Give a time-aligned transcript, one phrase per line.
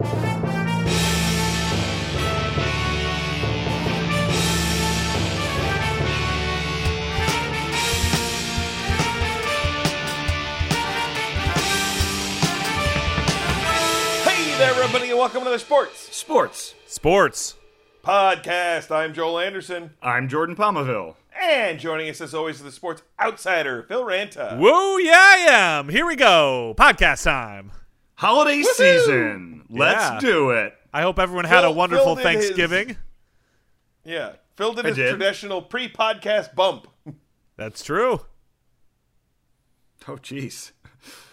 [0.00, 0.06] Hey
[14.56, 16.74] there, everybody, and welcome to the Sports Sports.
[16.86, 17.56] Sports.
[18.04, 18.94] Podcast.
[18.94, 21.16] I'm Joel Anderson, I'm Jordan Palmaville.
[21.42, 24.56] and joining us as always is the Sports Outsider, Phil Ranta.
[24.58, 25.88] Woo, yeah, I am.
[25.88, 26.76] Here we go.
[26.78, 27.72] Podcast time.
[28.18, 29.64] Holiday season.
[29.70, 30.18] Let's Yeah.
[30.20, 30.74] do it.
[30.92, 32.96] I hope everyone had Phil- a wonderful Phil did his- Thanksgiving.
[34.04, 35.10] Yeah, filled in I his did.
[35.10, 36.88] traditional pre-podcast bump.
[37.56, 38.22] That's true.
[40.08, 40.72] Oh, jeez.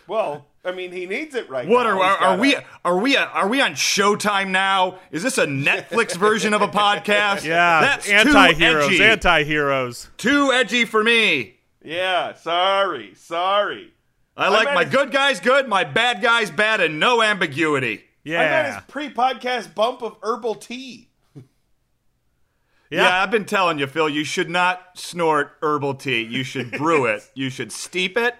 [0.08, 2.00] Well, I mean, he needs it right What now.
[2.00, 5.00] are are, are we are we are we on Showtime now?
[5.10, 7.44] Is this a Netflix version of a podcast?
[7.46, 7.82] Yeah.
[7.82, 8.86] that's anti-heroes.
[8.90, 9.04] too edgy.
[9.04, 10.10] Anti-heroes.
[10.18, 11.56] too edgy for me.
[11.84, 13.94] Yeah, sorry, sorry.
[14.38, 18.04] I like meant my his- good guys good, my bad guys bad, and no ambiguity.
[18.24, 18.40] Yeah.
[18.40, 18.74] I meant Yeah.
[18.76, 21.10] his pre-podcast bump of herbal tea.
[21.36, 21.42] Yeah.
[22.90, 23.24] Yeah.
[23.24, 26.22] I've been telling you, Phil, you should not snort herbal tea.
[26.22, 27.24] You should brew it.
[27.36, 28.36] You should steep it,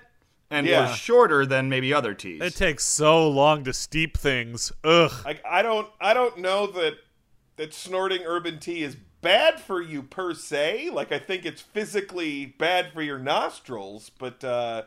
[0.50, 0.88] and Yeah.
[0.90, 2.42] we're shorter than maybe other teas.
[2.42, 4.72] It takes so long to steep things.
[4.84, 5.12] Ugh.
[5.26, 6.94] Like, I don't, I don't know that
[7.58, 10.90] that snorting urban tea is bad for you per se.
[10.92, 14.84] Like, I think it's physically bad for your nostrils, but uh,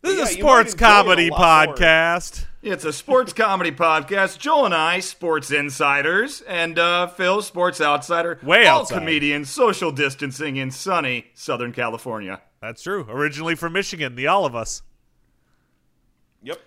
[0.00, 2.46] This yeah, is a sports comedy podcast.
[2.62, 4.38] It's a sports comedy podcast.
[4.38, 8.38] Joel and I, sports insiders, and uh, Phil, sports outsider.
[8.42, 8.98] Way all outside.
[9.00, 12.40] comedians, social distancing in sunny Southern California.
[12.60, 13.06] That's true.
[13.08, 14.82] Originally from Michigan, the all of us.
[16.42, 16.60] yep.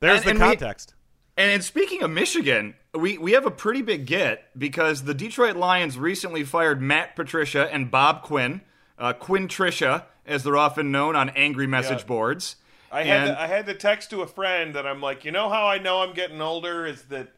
[0.00, 0.94] There's And- the and context.
[1.36, 5.56] And, and speaking of Michigan, we, we have a pretty big get because the Detroit
[5.56, 8.60] Lions recently fired Matt Patricia and Bob Quinn,
[8.98, 12.06] uh, Quinn Tricia, as they're often known on angry message Yeah.
[12.06, 12.56] boards.
[12.92, 15.32] I had And- to, I had to text to a friend that I'm like, you
[15.32, 17.28] know how I know I'm getting older is that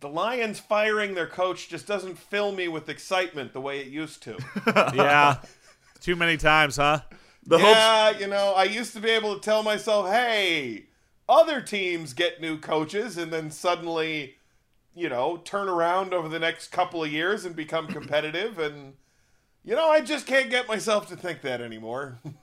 [0.00, 4.22] the Lions firing their coach just doesn't fill me with excitement the way it used
[4.22, 4.38] to.
[4.94, 5.36] yeah.
[6.00, 7.00] Too many times, huh?
[7.44, 10.86] the hopes yeah, you know, I used to be able to tell myself, hey,
[11.28, 14.36] other teams get new coaches and then suddenly,
[14.94, 18.58] you know, turn around over the next couple of years and become competitive.
[18.60, 18.94] and,
[19.64, 22.18] you know, I just can't get myself to think that anymore.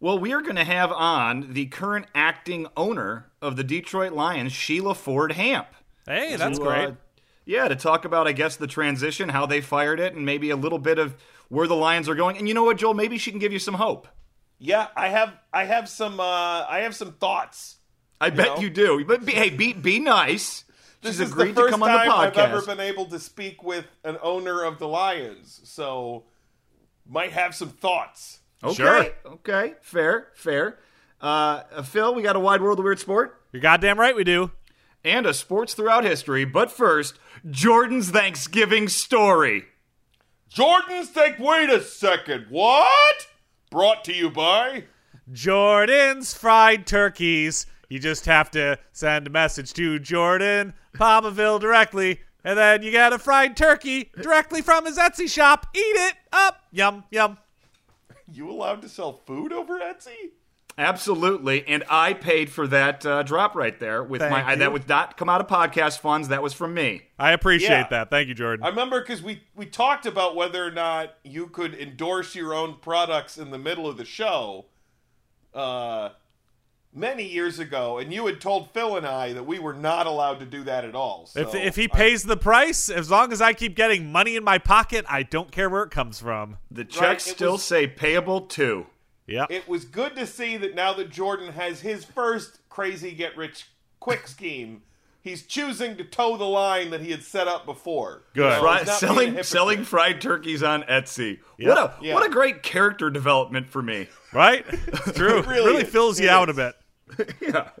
[0.00, 4.52] Well, we are going to have on the current acting owner of the Detroit Lions,
[4.52, 5.66] Sheila Ford Hamp.
[6.06, 6.88] Hey, that's to, great.
[6.88, 6.92] uh,
[7.44, 10.56] yeah, to talk about, I guess, the transition, how they fired it, and maybe a
[10.56, 11.16] little bit of
[11.48, 12.36] where the Lions are going.
[12.38, 12.94] And you know what, Joel?
[12.94, 14.06] Maybe she can give you some hope.
[14.58, 17.76] yeah, I have I have some uh I have some thoughts.
[18.20, 18.58] I bet know?
[18.58, 19.04] you do.
[19.04, 20.64] But be, hey, be be nice.
[21.00, 22.48] This She's is agreed the first to come on the time I've podcast.
[22.48, 26.24] ever been able to speak with an owner of the Lions, so
[27.08, 28.37] might have some thoughts.
[28.64, 29.06] Okay, Sure.
[29.26, 30.78] okay, fair, fair.
[31.20, 34.24] Uh, uh, Phil, we got a wide world of weird sport You're goddamn right we
[34.24, 34.52] do.
[35.04, 36.44] and a sports throughout history.
[36.44, 37.18] But first,
[37.50, 39.64] Jordan's Thanksgiving story.
[40.48, 43.26] Jordan's think, wait a second, what?
[43.70, 44.84] Brought to you by.
[45.32, 47.66] Jordan's fried turkeys.
[47.88, 53.12] You just have to send a message to Jordan Palmaville directly, and then you get
[53.12, 55.66] a fried turkey directly from his Etsy shop.
[55.74, 56.60] Eat it up.
[56.70, 57.38] Yum, yum.
[58.32, 60.30] You allowed to sell food over Etsy?
[60.76, 64.42] Absolutely, and I paid for that uh, drop right there with Thank my.
[64.44, 64.58] I, you.
[64.60, 66.28] that would not come out of podcast funds.
[66.28, 67.02] That was from me.
[67.18, 67.88] I appreciate Yeah.
[67.88, 68.10] that.
[68.10, 68.64] Thank you, Jordan.
[68.64, 72.76] I remember because we, we talked about whether or not you could endorse your own
[72.80, 74.66] products in the middle of the show
[75.52, 76.10] uh,
[76.98, 80.40] many years ago, and you had told Phil and I that we were not allowed
[80.40, 81.26] to do that at all.
[81.26, 84.36] So if, if he I- pays the price, as long as I keep getting money
[84.36, 86.58] in my pocket, I don't care where it comes from.
[86.70, 88.86] The checks it still was- say payable to.
[89.26, 89.44] Yeah.
[89.50, 93.66] it was good to see that now that Jordan has his first crazy get rich
[94.00, 94.80] quick scheme,
[95.20, 98.22] he's choosing to toe the line that he had set up before.
[98.34, 98.54] Good.
[98.54, 101.40] So Fri- he's not being a selling selling fried turkeys on Etsy.
[101.58, 101.68] Yep.
[101.68, 102.14] What a Yeah.
[102.14, 104.08] what a great character development for me.
[104.32, 104.64] right?
[104.86, 105.40] It's true.
[105.40, 106.56] it really really, fills you It out is.
[106.56, 106.74] a bit.
[107.40, 107.70] Yeah.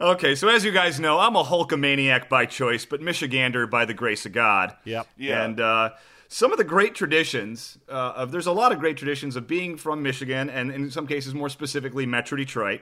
[0.00, 3.94] Okay, so as you guys know, I'm a Hulkamaniac by choice, but Michigander by the
[3.94, 4.74] grace of God.
[4.84, 5.06] Yep.
[5.16, 5.44] Yeah.
[5.44, 5.90] And uh,
[6.26, 9.76] some of the great traditions uh, of there's a lot of great traditions of being
[9.76, 12.80] from Michigan, and in some cases more specifically Metro Detroit.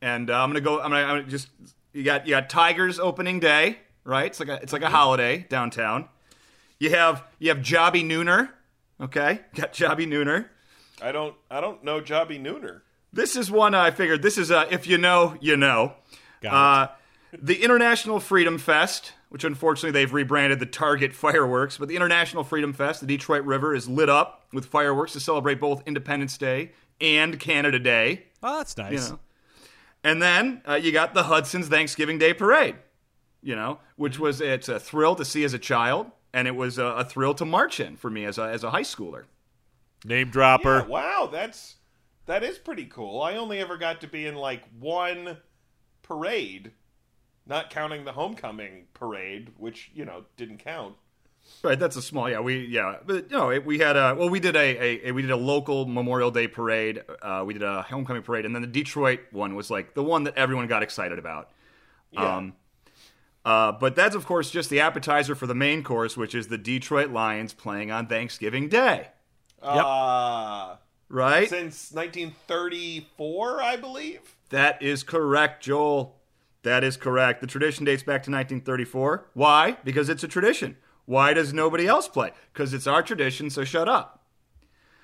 [0.00, 0.80] And uh, I'm gonna go.
[0.80, 1.48] I'm gonna, I'm gonna just
[1.92, 4.26] you got you got Tigers opening day, right?
[4.26, 6.08] It's like a it's like a holiday downtown.
[6.78, 8.48] You have you have Jobbie Nooner,
[8.98, 9.40] okay?
[9.54, 10.46] Got Jobbie Nooner.
[11.02, 12.80] I don't I don't know Jobbie Nooner.
[13.12, 14.22] This is one I figured.
[14.22, 15.94] This is uh, if you know, you know.
[16.42, 16.92] Got Uh,
[17.42, 22.72] the International Freedom Fest, which unfortunately they've rebranded the Target Fireworks, but the International Freedom
[22.72, 27.38] Fest, the Detroit River is lit up with fireworks to celebrate both Independence Day and
[27.40, 28.24] Canada Day.
[28.42, 28.92] Oh, that's nice.
[28.92, 29.18] You know.
[30.04, 32.76] And then uh, you got the Hudson's Thanksgiving Day Parade.
[33.42, 36.78] you know, which was it's a thrill to see as a child, and it was
[36.78, 39.24] a, a thrill to march in for me as a as a high schooler.
[40.04, 40.78] Name dropper.
[40.80, 41.75] Yeah, wow, that's
[42.26, 43.22] that is pretty cool.
[43.22, 45.38] I only ever got to be in like one
[46.02, 46.72] parade,
[47.46, 50.96] not counting the homecoming parade, which you know didn't count.
[51.62, 52.28] Right, that's a small.
[52.28, 55.12] Yeah, we yeah, but you know, we had a well, we did a, a, a
[55.12, 57.02] we did a local Memorial Day parade.
[57.22, 60.24] Uh, we did a homecoming parade, and then the Detroit one was like the one
[60.24, 61.50] that everyone got excited about.
[62.10, 62.36] Yeah.
[62.36, 62.54] Um,
[63.44, 66.58] uh, but that's of course just the appetizer for the main course, which is the
[66.58, 69.08] Detroit Lions playing on Thanksgiving Day.
[69.62, 70.76] Uh,
[71.08, 74.20] Right, since 1934, I believe.
[74.50, 76.16] that is correct, Joel.
[76.62, 77.40] That is correct.
[77.40, 79.28] The tradition dates back to 1934.
[79.34, 79.76] Why?
[79.84, 80.76] Because it's a tradition.
[81.04, 82.32] Why does nobody else play?
[82.52, 83.50] Because it's our tradition.
[83.50, 84.24] So shut up.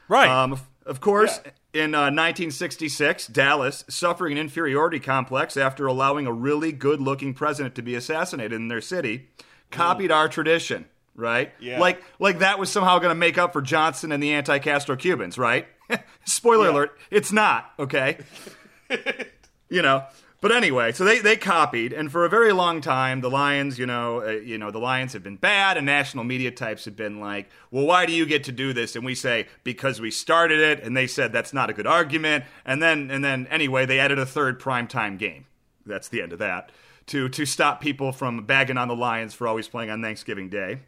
[0.09, 0.29] Right.
[0.29, 1.85] Um, of, of course, Yeah.
[1.85, 7.77] in uh, 1966, Dallas, suffering an inferiority complex after allowing a really good looking president
[7.77, 9.29] to be assassinated in their city,
[9.71, 11.53] copied our tradition, right?
[11.61, 11.79] Yeah.
[11.79, 14.97] Like, like that was somehow going to make up for Johnson and the anti Castro
[14.97, 15.69] Cubans, right?
[16.25, 16.73] Spoiler Yeah.
[16.73, 18.19] alert, it's not, okay?
[19.69, 20.05] you know.
[20.41, 23.87] But anyway, so they, they copied, and for a very long time, the Lions, you
[23.87, 27.21] know, uh, you know, the Lions have been bad, and national media types have been
[27.21, 30.59] like, "Well, why do you get to do this?" And we say, "Because we started
[30.59, 32.45] it," and they said that's not a good argument.
[32.65, 35.47] And then, and then, anyway, they added a third primetime game.
[35.87, 36.73] That's the end of that
[37.07, 40.81] to to stop people from bagging on the Lions for always playing on Thanksgiving Day.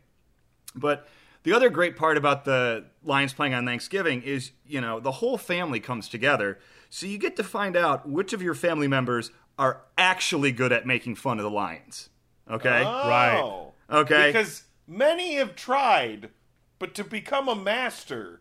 [0.75, 1.07] But
[1.45, 5.39] the other great part about the Lions playing on Thanksgiving is, you know, the whole
[5.39, 6.59] family comes together.
[6.91, 10.87] So you get to find out which of your family members are actually good at
[10.87, 12.09] making fun of the Lions.
[12.51, 12.83] Okay?
[12.85, 13.09] Oh.
[13.09, 13.41] Right.
[13.41, 13.73] Oh.
[13.91, 14.29] Okay.
[14.29, 16.31] Because many have tried,
[16.79, 18.41] but to become a master,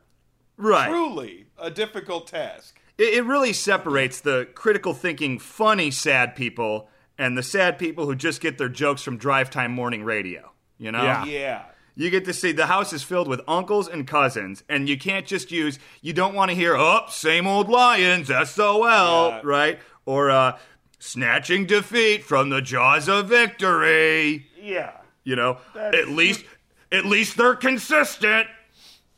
[0.57, 0.89] right.
[0.89, 2.79] truly a difficult task.
[2.97, 8.15] It, it really separates the critical thinking, funny, sad people and the sad people who
[8.15, 10.51] just get their jokes from drive time morning radio.
[10.77, 11.03] You know?
[11.03, 11.25] Yeah.
[11.25, 11.63] Yeah.
[11.95, 15.27] You get to see the house is filled with uncles and cousins, and you can't
[15.27, 15.77] just use.
[16.01, 19.41] You don't want to hear, "Oh, same old Lions, SOL," Yeah.
[19.43, 19.79] right?
[20.05, 20.57] Or uh,
[20.99, 24.47] snatching defeat from the jaws of victory.
[24.59, 24.91] Yeah.
[25.23, 26.43] You know, That's- at least,
[26.91, 28.47] at least they're consistent.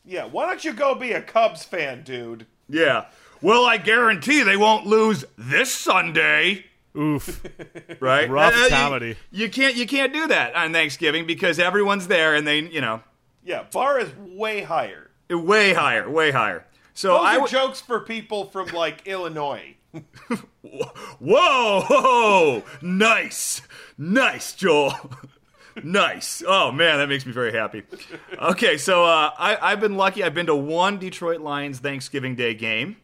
[0.04, 0.26] Yeah.
[0.26, 2.46] Why don't you go be a Cubs fan, dude?
[2.70, 3.06] Yeah.
[3.42, 6.66] Well, I guarantee they won't lose this Sunday.
[6.98, 7.42] Oof.
[8.00, 8.30] Right?
[8.30, 9.16] Rough Uh, comedy.
[9.32, 9.76] You, can't.
[9.76, 13.02] You can't do that on Thanksgiving because everyone's there, and they, you know,
[13.44, 13.64] Yeah.
[13.72, 15.10] Bar is way higher.
[15.30, 16.66] way higher, way higher.
[16.94, 19.76] So Those I are jokes for people from like Illinois.
[20.62, 20.92] Whoa,
[21.90, 23.62] whoa, nice,
[23.98, 24.94] nice, Joel,
[25.84, 26.44] nice.
[26.46, 27.84] Oh man, that makes me very happy.
[28.42, 30.24] Okay, so uh, I, I've been lucky.
[30.24, 32.98] I've been to one Detroit Lions Thanksgiving Day game.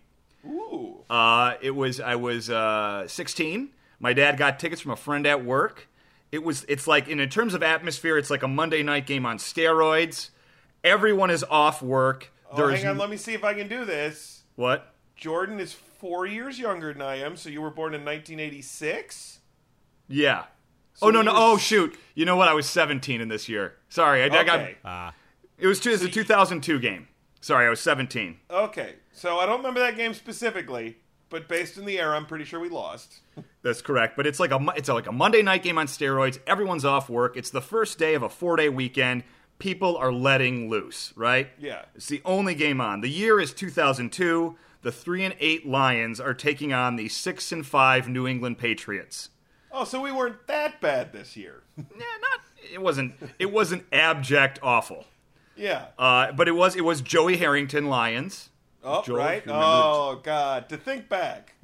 [0.45, 0.97] Ooh.
[1.09, 3.69] Uh, it was I was uh, 16.
[4.01, 5.87] My dad got tickets from a friend at work.
[6.31, 9.25] It was it's like in, in terms of atmosphere, it's like a Monday night game
[9.25, 10.31] on steroids.
[10.83, 12.33] Everyone is off work.
[12.51, 12.97] Oh, There's hang on.
[12.97, 14.43] Let me see if I can do this.
[14.55, 14.95] what?
[15.15, 19.39] Jordan is four years younger than I am, so you were born in 1986.
[20.07, 20.45] Yeah.
[20.95, 21.31] So oh no no!
[21.31, 21.95] were Oh shoot!
[22.15, 22.47] You know what?
[22.49, 23.75] I was 17 in this year.
[23.89, 24.77] Sorry, I, I got Okay.
[24.83, 25.13] Ah.
[25.59, 27.07] It was, two, it was a 2002 game.
[27.39, 28.39] Sorry, I was 17.
[28.49, 28.95] Okay.
[29.11, 30.97] So I don't remember that game specifically,
[31.29, 33.19] but based in the era, I'm pretty sure we lost.
[33.63, 34.17] That's correct.
[34.17, 36.39] But it's like a it's like a Monday night game on steroids.
[36.47, 37.37] Everyone's off work.
[37.37, 39.23] It's the first day of a four day weekend.
[39.59, 41.49] People are letting loose, right?
[41.59, 41.83] Yeah.
[41.93, 43.01] It's the only game on.
[43.01, 44.55] The year is 2002.
[44.81, 49.29] The three and eight Lions are taking on the six and five New England Patriots.
[49.71, 51.61] Oh, so we weren't that bad this year.
[51.77, 51.83] Yeah,
[52.21, 52.39] not.
[52.73, 53.13] It wasn't.
[53.39, 55.05] It wasn't abject awful.
[55.55, 55.85] yeah.
[55.99, 56.75] Uh, but it was.
[56.75, 58.49] It was Joey Harrington Lions.
[58.83, 59.37] Oh, Joel, right.
[59.39, 60.69] if you remember Oh, God.
[60.69, 61.53] To think back.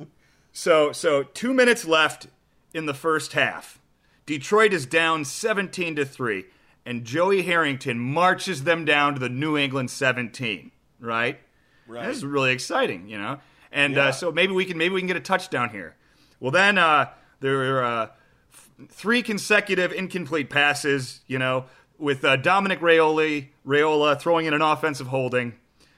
[0.57, 2.25] So so two minutes left
[2.73, 3.79] in the first half.
[4.25, 6.45] Detroit is down 17 to 3,
[6.83, 11.39] and Joey Harrington marches them down to the New England 17, right?
[11.85, 12.07] Right.
[12.07, 13.39] This is really exciting, you know?
[13.71, 14.07] And Yeah.
[14.07, 15.95] uh, so maybe we can maybe we can get a touchdown here.
[16.39, 18.07] Well, then uh, there were uh,
[18.51, 21.65] f- three consecutive incomplete passes, you know,
[21.99, 25.53] with uh, Dominic Raioli, Raiola throwing in an offensive holding,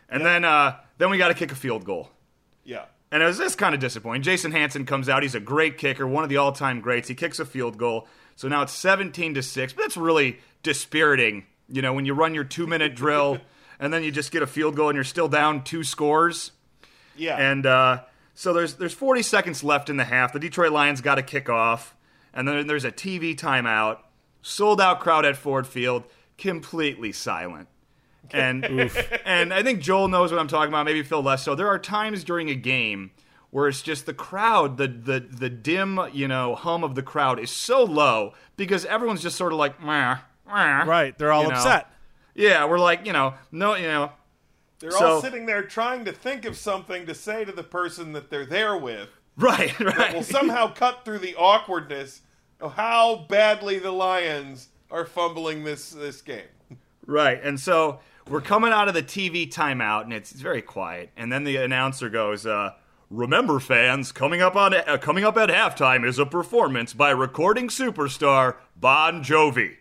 [0.10, 2.12] and then uh, then we got to kick a field goal.
[2.66, 2.84] Yeah.
[3.12, 4.22] And it was this kind of disappointing.
[4.22, 5.24] Jason Hanson comes out.
[5.24, 7.08] He's a great kicker, one of the all-time greats.
[7.08, 8.08] He kicks a field goal.
[8.36, 9.74] So now it's 17 to 6.
[9.74, 13.40] But that's really dispiriting, you know, when you run your 2-minute drill
[13.80, 16.52] and then you just get a field goal and you're still down two scores.
[17.16, 17.38] Yeah.
[17.38, 18.04] And uh,
[18.36, 20.32] so there's there's 40 seconds left in the half.
[20.32, 21.96] The Detroit Lions got to kick off.
[22.34, 24.00] And then there's a TV timeout.
[24.42, 26.04] Sold out crowd at Ford Field,
[26.38, 27.68] completely silent.
[28.34, 28.66] And
[29.26, 30.86] and I think Joel knows what I'm talking about.
[30.86, 31.56] Maybe Phil less so.
[31.56, 33.12] There are times during a game
[33.52, 37.40] where it's just the crowd, the the the dim, you know, hum of the crowd
[37.40, 40.18] is so low because everyone's just sort of like, meh,
[40.48, 41.18] meh, Right.
[41.18, 41.56] They're all you know?
[41.56, 41.88] upset.
[42.36, 44.12] Yeah, we're like, you know, no, you know,
[44.80, 48.14] They're So- all sitting there trying to think of something to say to the person
[48.14, 49.10] that they're there with.
[49.36, 50.14] right, that right.
[50.16, 52.22] will somehow cut through the awkwardness
[52.62, 56.48] of how badly the Lions are fumbling this this game.
[57.06, 57.40] Right.
[57.44, 61.10] And so we're coming out of the TV timeout, and it's, it's very quiet.
[61.18, 62.74] And then the announcer goes, uh,
[63.10, 67.68] "Remember, fans, coming up on uh, coming up at halftime is a performance by recording
[67.68, 69.76] superstar Bon Jovi."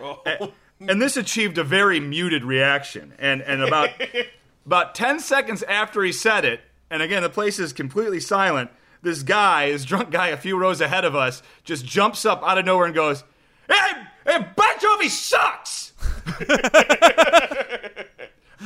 [0.00, 3.14] Oh, And this achieved a very muted reaction.
[3.18, 3.90] And and about
[4.66, 8.70] about ten seconds after he said it, and again the place is completely silent.
[9.00, 12.58] This guy, this drunk guy, a few rows ahead of us, just jumps up out
[12.58, 13.22] of nowhere and goes,
[13.68, 13.92] "Hey,
[14.38, 15.92] hey Bon Jovi sucks!"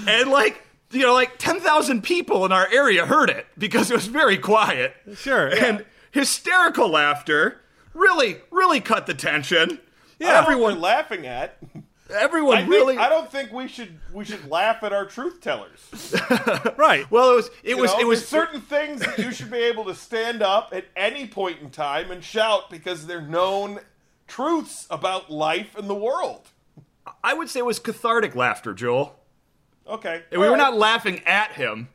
[0.06, 3.94] and like you know, like ten thousand people in our area heard it because it
[3.94, 5.48] was very quiet Sure.
[5.48, 7.60] and hysterical laughter.
[7.94, 9.78] Really, really cut the tension.
[10.18, 11.58] yeah, everyone laughing at.
[12.10, 12.96] everyone I, think, really.
[12.98, 15.88] I don't think we should we should laugh at our truth tellers.
[16.76, 17.08] Right.
[17.10, 19.58] well, it was, it You was, know, it was certain things that you should be
[19.58, 23.78] able to stand up at any point in time and shout because they're known
[24.32, 26.48] truths about life and the world.
[27.22, 29.18] I would say it was cathartic laughter, Joel.
[29.86, 30.58] Okay, And we were right.
[30.58, 31.88] not laughing at him.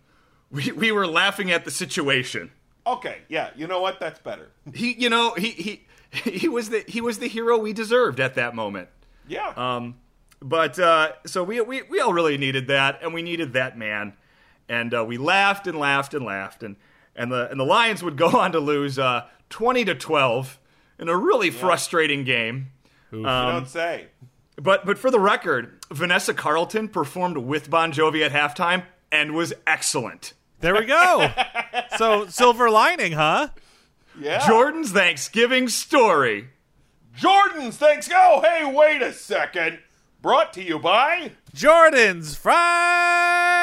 [0.51, 2.51] We, we were laughing at the situation.
[2.85, 3.99] Okay, yeah, you know what?
[3.99, 4.49] That's better.
[4.73, 5.85] He, you know, he, he,
[6.29, 8.89] he was the he was the hero we deserved at that moment.
[9.27, 9.53] Yeah.
[9.57, 9.95] Um,
[10.41, 14.13] but uh, so we, we we all really needed that, and we needed that man,
[14.69, 16.75] and uh, we laughed and laughed and laughed, and
[17.15, 20.59] and the and the Lions would go on to lose uh, twenty to twelve
[20.99, 22.71] in a really frustrating game.
[23.11, 24.07] Um, you don't say.
[24.55, 29.53] But but for the record, Vanessa Carlton performed with Bon Jovi at halftime and was
[29.65, 30.33] excellent.
[30.59, 31.31] There we go.
[31.97, 33.49] so silver lining, huh?
[34.19, 34.45] Yeah.
[34.47, 36.49] Jordan's Thanksgiving story.
[37.15, 38.09] Jordan's thanks.
[38.13, 39.79] Oh, hey, wait a second.
[40.21, 41.31] Brought to you by.
[41.53, 43.56] Jordan's fried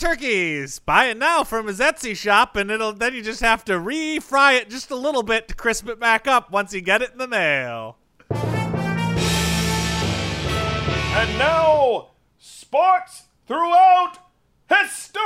[0.00, 0.78] turkeys.
[0.78, 4.54] Buy it now from his Etsy shop, and it'll then you just have to re-fry
[4.54, 7.18] it just a little bit to crisp it back up once you get it in
[7.18, 7.98] the mail.
[11.12, 14.16] And now, sports throughout
[14.68, 15.20] history.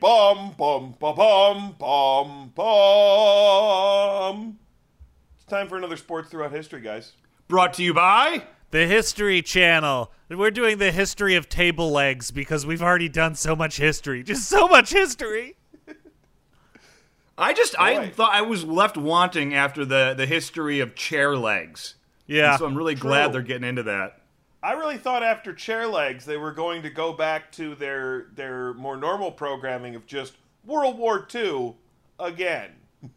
[0.00, 3.78] Bum bum bum bum bum bum.
[5.36, 7.12] It's time for another sports throughout history, guys.
[7.46, 10.12] Brought to you by The History Channel.
[10.28, 14.22] We're doing the history of table legs because we've already done so much history.
[14.22, 15.56] Just so much history.
[17.36, 21.94] I just I thought I was left wanting after the the history of chair legs.
[22.26, 22.50] Yeah.
[22.50, 24.20] And so I'm really glad they're getting into that.
[24.62, 28.74] I really thought after chair legs they were going to go back to their their
[28.74, 30.34] more normal programming of just
[30.66, 31.74] World War II
[32.18, 32.72] again.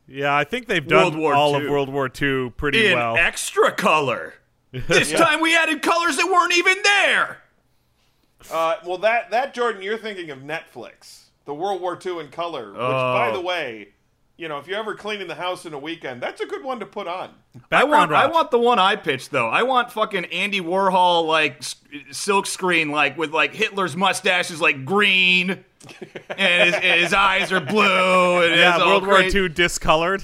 [0.08, 1.66] Yeah, I think they've done all II.
[1.66, 3.18] of World War II pretty In well.
[3.18, 4.36] extra color.
[4.88, 7.38] This time we added colors that weren't even there.
[8.52, 12.72] Uh, well, that that Jordan, you're thinking of Netflix, the World War II in color.
[12.72, 13.34] Which, by Oh.
[13.34, 13.90] the way,
[14.36, 16.80] you know, if you're ever cleaning the house in a weekend, that's a good one
[16.80, 17.30] to put on.
[17.72, 19.48] I want Background I want the one I pitched though.
[19.48, 21.76] I want fucking Andy Warhol like s-
[22.12, 25.52] silk screen like with like Hitler's mustache is like green
[26.36, 29.36] and his, and his eyes are blue and yeah, World War great.
[29.36, 30.24] II discolored.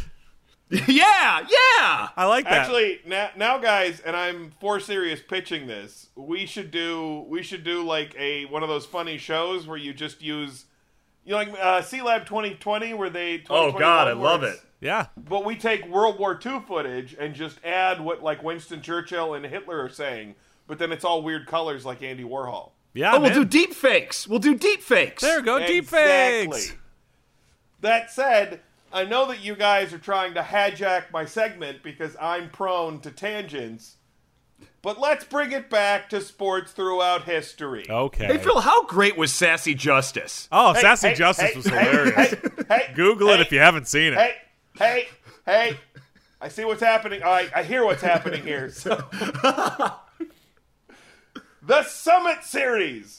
[0.88, 2.10] yeah, yeah.
[2.16, 2.54] I like that.
[2.54, 6.10] Actually, now, now, guys, and I'm for serious pitching this.
[6.16, 9.94] We should do we should do like a one of those funny shows where you
[9.94, 10.66] just use,
[11.26, 13.44] you know, like uh, C Lab 2020, where they.
[13.50, 14.60] Oh god, I love it.
[14.80, 15.08] yeah.
[15.18, 19.44] But we take World War II footage and just add what like Winston Churchill and
[19.46, 20.36] Hitler are saying,
[20.68, 22.72] but then it's all weird colors like Andy Warhol.
[22.94, 24.28] Yeah, Oh, we'll do deep fakes.
[24.28, 25.22] We'll do deep fakes.
[25.24, 26.74] There we go, deep fakes.
[27.82, 28.62] That said,
[28.92, 33.12] I know that you guys are trying to hijack my segment because I'm prone to
[33.12, 33.98] tangents.
[34.82, 37.86] But let's bring it back to sports throughout history.
[37.90, 38.26] Okay.
[38.26, 40.48] Hey Phil, how great was Sassy Justice?
[40.52, 42.16] oh, Hey, Sassy hey, Justice hey, was hey, hilarious.
[42.16, 42.38] Hey,
[42.70, 44.20] hey, Google hey, it if you haven't seen it.
[44.20, 44.36] Hey,
[44.78, 45.08] hey,
[45.46, 45.78] hey!
[46.42, 47.22] I see what's happening.
[47.24, 48.70] I, I hear what's happening here.
[48.70, 48.96] So.
[51.62, 53.19] the Summit Series,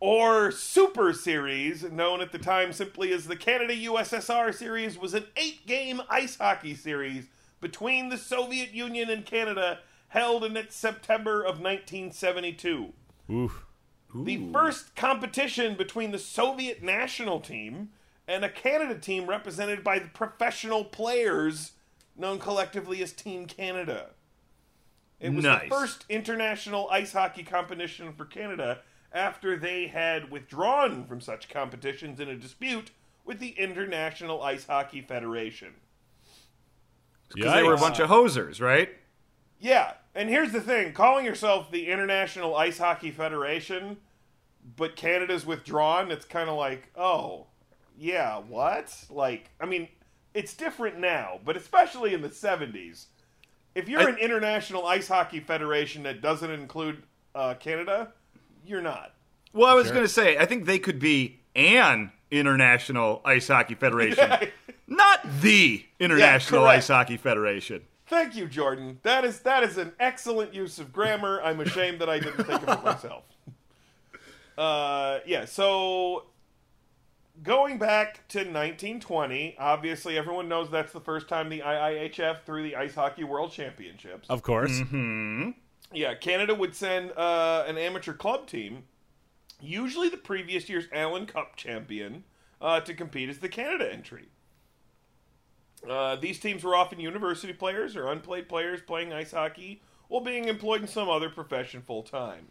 [0.00, 5.26] or Super Series, known at the time simply as the Canada USSR Series, was an
[5.36, 7.26] eight game ice hockey series
[7.60, 12.92] between the Soviet Union and Canada held in its September of 1972.
[13.30, 13.64] Oof.
[14.14, 17.90] The first competition between the Soviet national team
[18.26, 21.72] and a Canada team represented by the professional players
[22.16, 24.10] known collectively as Team Canada.
[25.20, 25.62] It was Nice.
[25.64, 28.80] the first international ice hockey competition for Canada
[29.12, 32.90] after they had withdrawn from such competitions in a dispute
[33.24, 35.74] with the International Ice Hockey Federation.
[37.32, 38.90] Because they were a bunch of hosers, right?
[39.58, 43.98] Yeah, and here's the thing: calling yourself the International Ice Hockey Federation,
[44.76, 46.10] but Canada's withdrawn.
[46.10, 47.46] It's kind of like, oh,
[47.96, 48.92] yeah, what?
[49.10, 49.88] Like, I mean,
[50.34, 53.06] it's different now, but especially in the '70s,
[53.74, 57.02] if you're I- an International Ice Hockey Federation that doesn't include
[57.34, 58.12] uh, Canada,
[58.70, 59.12] you're not.
[59.52, 59.94] Well, I was Sure.
[59.94, 64.48] going to say, I think they could be an International Ice Hockey Federation,
[64.86, 66.78] not the International correct.
[66.78, 67.82] Ice Hockey Federation.
[68.06, 68.98] Thank you, Jordan.
[69.02, 71.40] That is that is an excellent use of grammar.
[71.42, 73.24] I'm ashamed that I didn't think of it myself.
[74.58, 75.46] Uh, yeah.
[75.46, 76.24] So
[77.42, 82.76] going back to 1920, obviously everyone knows that's the first time the IIHF threw the
[82.76, 84.28] Ice Hockey World Championships.
[84.28, 84.72] Of course.
[84.72, 85.50] Mm-hmm.
[85.92, 88.84] Yeah, Canada would send uh, an amateur club team,
[89.60, 92.24] usually the previous year's Allen Cup champion,
[92.60, 94.26] uh, to compete as the Canada entry.
[95.88, 100.44] Uh, these teams were often university players or unplayed players playing ice hockey while being
[100.46, 102.48] employed in some other profession full time.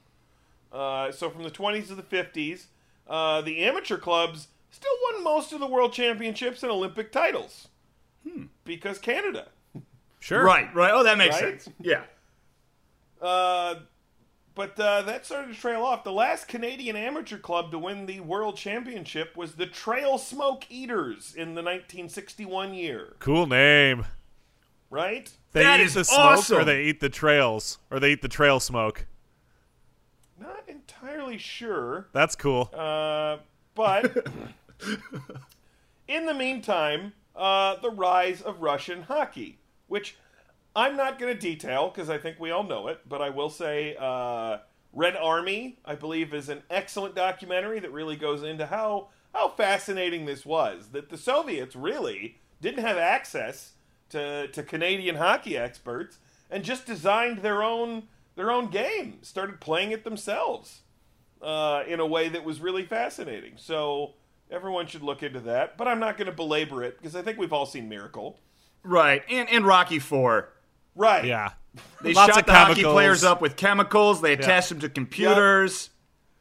[0.72, 2.66] Uh, so from the 20s to the 50s,
[3.08, 7.68] uh, the amateur clubs still won most of the world championships and Olympic titles.
[8.66, 9.48] Because Canada.
[10.20, 10.44] Sure.
[10.44, 10.92] Right, right.
[10.94, 11.62] Oh, that makes Right?
[11.62, 11.76] sense.
[11.80, 12.04] Yeah.
[13.22, 13.76] Uh,
[14.56, 16.04] but uh, that started to trail off.
[16.04, 21.34] The last Canadian amateur club to win the world championship was the Trail Smoke Eaters
[21.36, 24.06] in the 1961 year, Cool name.
[24.90, 25.32] right?
[25.54, 28.28] They That eat is the smoke or they eat the trails or they eat the
[28.28, 29.06] trail smoke.
[30.40, 32.70] Not entirely sure, That's cool.
[32.74, 33.38] uh,
[33.76, 34.28] but
[36.08, 39.58] in the meantime, uh, the rise of Russian hockey,
[39.88, 40.18] which
[40.76, 43.50] I'm not going to detail because I think we all know it, but I will
[43.50, 44.60] say uh,
[44.94, 50.26] Red Army, I believe, is an excellent documentary that really goes into how how fascinating
[50.26, 50.90] this was.
[50.90, 53.74] That the Soviets really didn't have access
[54.10, 56.18] to to Canadian hockey experts
[56.50, 58.04] and just designed their own
[58.36, 60.82] their own game, started playing it themselves
[61.42, 63.54] uh, in a way that was really fascinating.
[63.58, 64.14] So
[64.50, 65.78] everyone should look into that.
[65.78, 68.40] But I'm not going to belabor it because I think we've all seen Miracle.
[68.84, 69.24] Right.
[69.30, 70.50] And and Rocky Four.
[70.96, 71.26] Right.
[71.26, 71.52] Yeah.
[72.02, 74.22] They Lots shot of the hockey players up with chemicals.
[74.22, 75.90] They attached them to computers.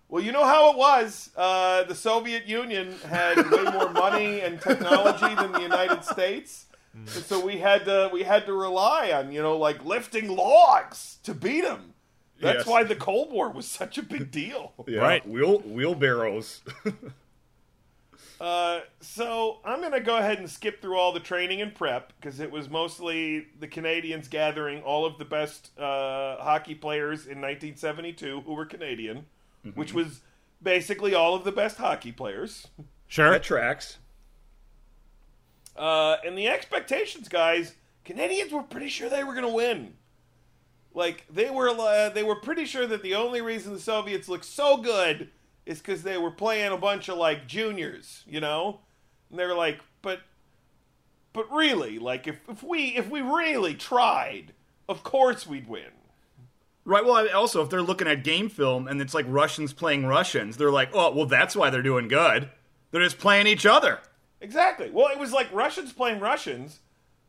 [0.08, 1.30] Well, you know how it was.
[1.36, 7.08] Uh, the Soviet Union had way more money and technology than the United States, and
[7.08, 11.34] so we had to we had to rely on you know like lifting logs to
[11.34, 11.92] beat them.
[12.40, 12.66] That's Yes.
[12.66, 14.72] why the Cold War was such a big deal.
[14.86, 15.28] Yeah, Right.
[15.28, 16.62] Wheel wheelbarrows.
[18.40, 22.12] Uh, so I'm going to go ahead and skip through all the training and prep
[22.20, 27.40] because it was mostly the Canadians gathering all of the best uh, hockey players in
[27.40, 29.26] 1972 who were Canadian,
[29.74, 30.20] which was
[30.62, 32.68] basically all of the best hockey players.
[33.08, 33.30] Sure.
[33.30, 33.98] that tracks.
[35.76, 37.74] Uh, and the expectations, guys,
[38.04, 39.94] Canadians were pretty sure they were going to win.
[40.94, 44.44] Like they were, uh, they were pretty sure that the only reason the Soviets looked
[44.44, 45.30] so good
[45.68, 48.80] is because they were playing a bunch of like juniors, you know.
[49.30, 50.20] And they were like, but,
[51.32, 54.52] but really, like if if we if we really tried,
[54.88, 55.92] of course we'd win.
[56.84, 57.04] Right.
[57.04, 60.56] Well, I- also, if they're looking at game film and it's like Russians playing Russians,
[60.56, 62.48] they're like, oh, well, that's why they're doing good.
[62.90, 64.00] They're just playing each other.
[64.40, 64.88] Exactly.
[64.90, 66.80] Well, it was like Russians playing Russians,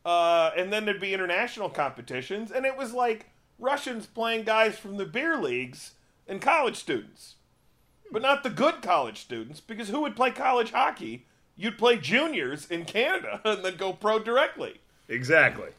[0.06, 3.26] uh, and then there'd be international competitions, and it was like
[3.58, 5.96] Russians playing guys from the beer leagues
[6.28, 7.36] and college students,
[8.12, 11.26] but not the good college students, because who would play college hockey?
[11.56, 14.82] You'd play juniors in Canada and then go pro directly.
[15.08, 15.70] Exactly.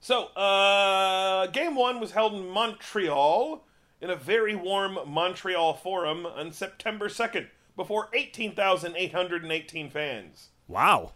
[0.00, 3.64] So, uh, game one was held in Montreal
[4.00, 10.48] in a very warm Montreal Forum on September 2nd before 18,818 fans.
[10.66, 11.12] Wow.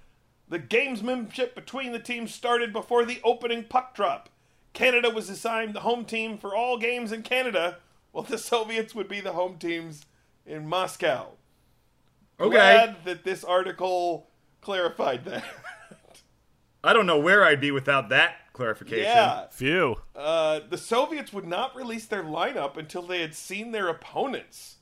[0.48, 4.28] The gamesmanship between the teams started before the opening puck drop.
[4.72, 7.78] Canada was assigned the home team for all games in Canada,
[8.16, 10.06] while the Soviets would be the home teams
[10.46, 11.32] in Moscow.
[12.40, 12.50] Okay.
[12.50, 14.30] Glad that this article
[14.62, 15.44] clarified that.
[16.82, 19.04] I don't know where I'd be without that clarification.
[19.04, 19.48] yeah.
[19.50, 19.96] Phew.
[20.14, 24.76] Uh, the Soviets would not release their lineup until they had seen their opponents,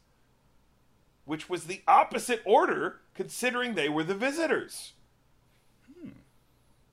[1.25, 4.93] which was the opposite order considering they were the visitors.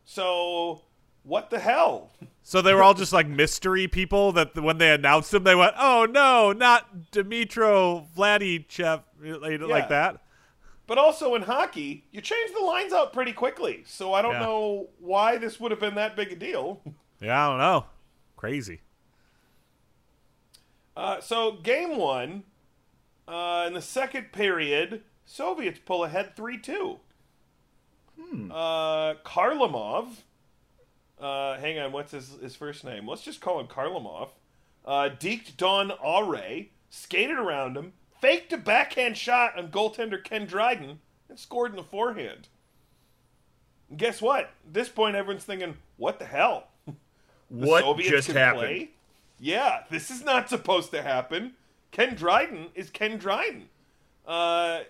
[0.05, 0.81] So,
[1.23, 2.11] what the hell?
[2.43, 5.75] So they were all just like mystery people that when they announced them, they went,
[5.77, 9.65] "Oh no, not Dimitro Vladichev," like Yeah.
[9.67, 10.23] like that.
[10.87, 13.83] But also in hockey, you change the lines out pretty quickly.
[13.85, 14.39] So I don't Yeah.
[14.39, 16.81] know why this would have been that big a deal.
[17.21, 17.85] Yeah, I don't know.
[18.35, 18.81] Crazy.
[20.97, 22.43] Uh, so game one,
[23.27, 26.99] uh, in the second period, Soviets pull ahead 3 2.
[28.19, 28.51] Hmm.
[28.51, 30.23] Uh, Kharlamov.
[31.21, 33.07] Uh, hang on, what's his, his first name?
[33.07, 34.29] Let's just call him Kharlamov.
[34.83, 40.99] Uh, deked Don Awrey, skated around him, faked a backhand shot on goaltender Ken Dryden,
[41.29, 42.47] and scored in the forehand.
[43.89, 44.45] And guess what?
[44.45, 46.67] At this point, everyone's thinking, what the hell?
[47.53, 48.61] The what Soviets just happened?
[48.61, 48.89] play?
[49.37, 51.55] Yeah, this is not supposed to happen.
[51.91, 53.67] Ken Dryden is Ken Dryden.
[54.25, 54.83] Uh,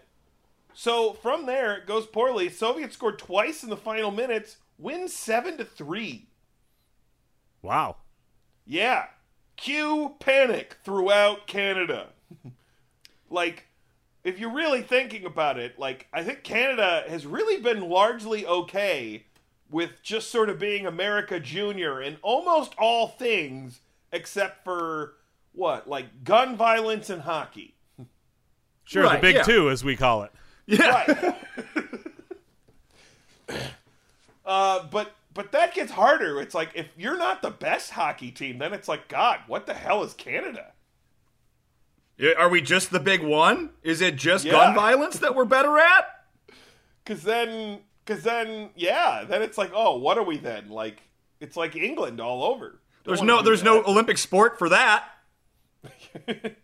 [0.71, 2.49] so from there, it goes poorly.
[2.49, 6.27] Soviets scored twice in the final minutes, win seven to three.
[7.61, 7.97] Wow.
[8.65, 9.05] Yeah,
[9.55, 12.07] cue panic throughout Canada.
[13.29, 13.67] like,
[14.23, 19.25] if you're really thinking about it, like I think Canada has really been largely okay
[19.69, 25.13] with just sort of being America Junior in almost all things except for
[25.53, 27.75] what, like gun violence and hockey.
[28.83, 29.43] Sure, the big yeah.
[29.43, 30.31] two, as we call it.
[30.65, 31.05] Yeah.
[31.07, 31.35] Right.
[34.45, 36.41] uh, but but that gets harder.
[36.41, 39.73] It's like if you're not the best hockey team, then it's like God, what the
[39.73, 40.73] hell is Canada?
[42.37, 43.71] Are we just the big one?
[43.81, 44.51] Is it just Yeah.
[44.51, 46.25] gun violence that we're better at?
[47.03, 50.69] Because then, because then, yeah, then it's like, oh, what are we then?
[50.69, 51.01] Like,
[51.39, 52.79] it's like England all over.
[53.03, 53.83] Don't There's no there's no.
[53.85, 55.05] Olympic sport for that.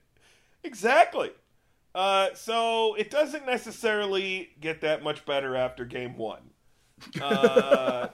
[0.64, 1.32] exactly.
[1.96, 6.52] Uh, so it doesn't necessarily get that much better after game one.
[7.22, 8.08] Uh,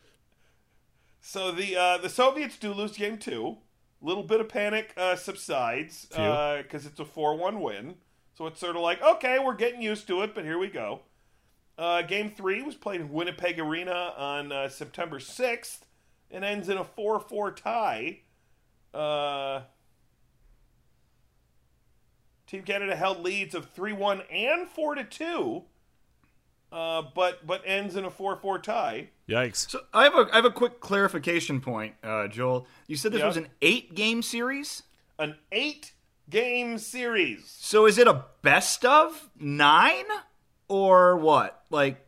[1.20, 3.58] so the uh, the Soviets do lose game two.
[4.02, 7.96] Little bit of panic uh, subsides because it's a four one win.
[8.34, 11.02] So it's sort of like, okay, we're getting used to it, but here we go.
[11.76, 15.80] Uh, game three was played in Winnipeg Arena on uh, September 6th
[16.30, 18.20] and ends in a 4 4 tie.
[18.92, 19.62] Uh,
[22.46, 25.62] Team Canada held leads of 3 1 and 4 2,
[26.72, 29.08] uh, but, but ends in a 4 4 tie.
[29.28, 29.70] Yikes.
[29.70, 32.66] So I have a I have a quick clarification point, uh, Joel.
[32.88, 33.26] You said this Yeah.
[33.28, 34.82] was an eight game series.
[35.18, 35.92] An eight
[36.28, 37.54] game series.
[37.58, 40.04] So is it a best of nine
[40.68, 41.64] or what?
[41.70, 42.04] Like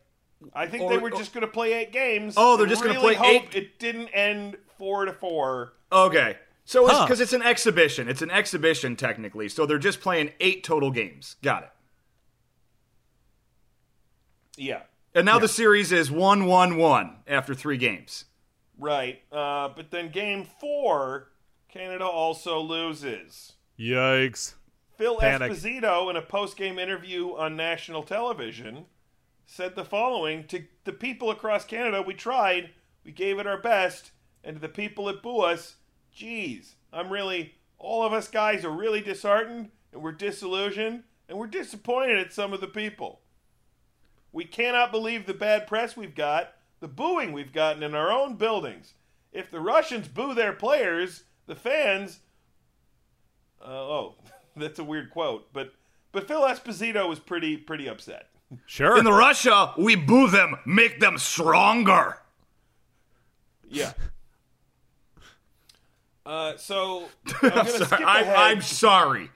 [0.53, 2.33] I think Or- they were or- just going to play eight games.
[2.35, 5.73] Oh, they're and just gonna play hope eight- It didn't end 4 to 4.
[5.91, 7.05] okay, so it's Huh.
[7.05, 8.09] because it's an exhibition.
[8.09, 9.47] It's an exhibition technically.
[9.47, 11.37] So they're just playing eight total games.
[11.41, 11.69] Got it.
[14.57, 14.83] Yeah.
[15.15, 18.25] And now the series is one one one after three games.
[18.77, 19.21] Right.
[19.31, 21.29] Uh, but then game four,
[21.69, 23.53] Canada also loses.
[23.79, 24.55] Yikes.
[24.97, 25.51] Phil Panic.
[25.51, 28.85] Esposito, in a post game interview on national television,
[29.45, 32.71] said the following To the people across Canada, we tried,
[33.03, 34.11] we gave it our best,
[34.43, 35.75] and to the people at Buas,
[36.11, 41.47] geez, I'm really, all of us guys are really disheartened, and we're disillusioned, and we're
[41.47, 43.21] disappointed at some of the people.
[44.33, 48.35] We cannot believe the bad press we've got, the booing we've gotten in our own
[48.35, 48.95] buildings.
[49.31, 52.19] If the Russians boo their players, the fans.
[53.61, 54.15] Uh, oh,
[54.57, 55.73] that's a weird quote, but
[56.11, 58.27] but Phil Esposito was pretty pretty upset.
[58.65, 58.97] Sure.
[58.97, 62.17] In the Russia, we boo them, make them stronger.
[63.69, 63.93] Yeah.
[66.25, 67.09] Uh, so
[67.41, 68.35] I'm gonna skip Sorry, ahead.
[68.37, 69.29] I, I'm sorry.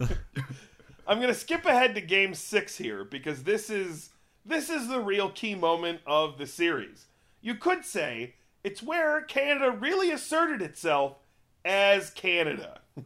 [1.10, 4.10] I'm going to skip ahead to game 6 here because this is
[4.44, 7.06] this is the real key moment of the series.
[7.40, 11.16] You could say it's where Canada really asserted itself
[11.64, 12.80] as Canada.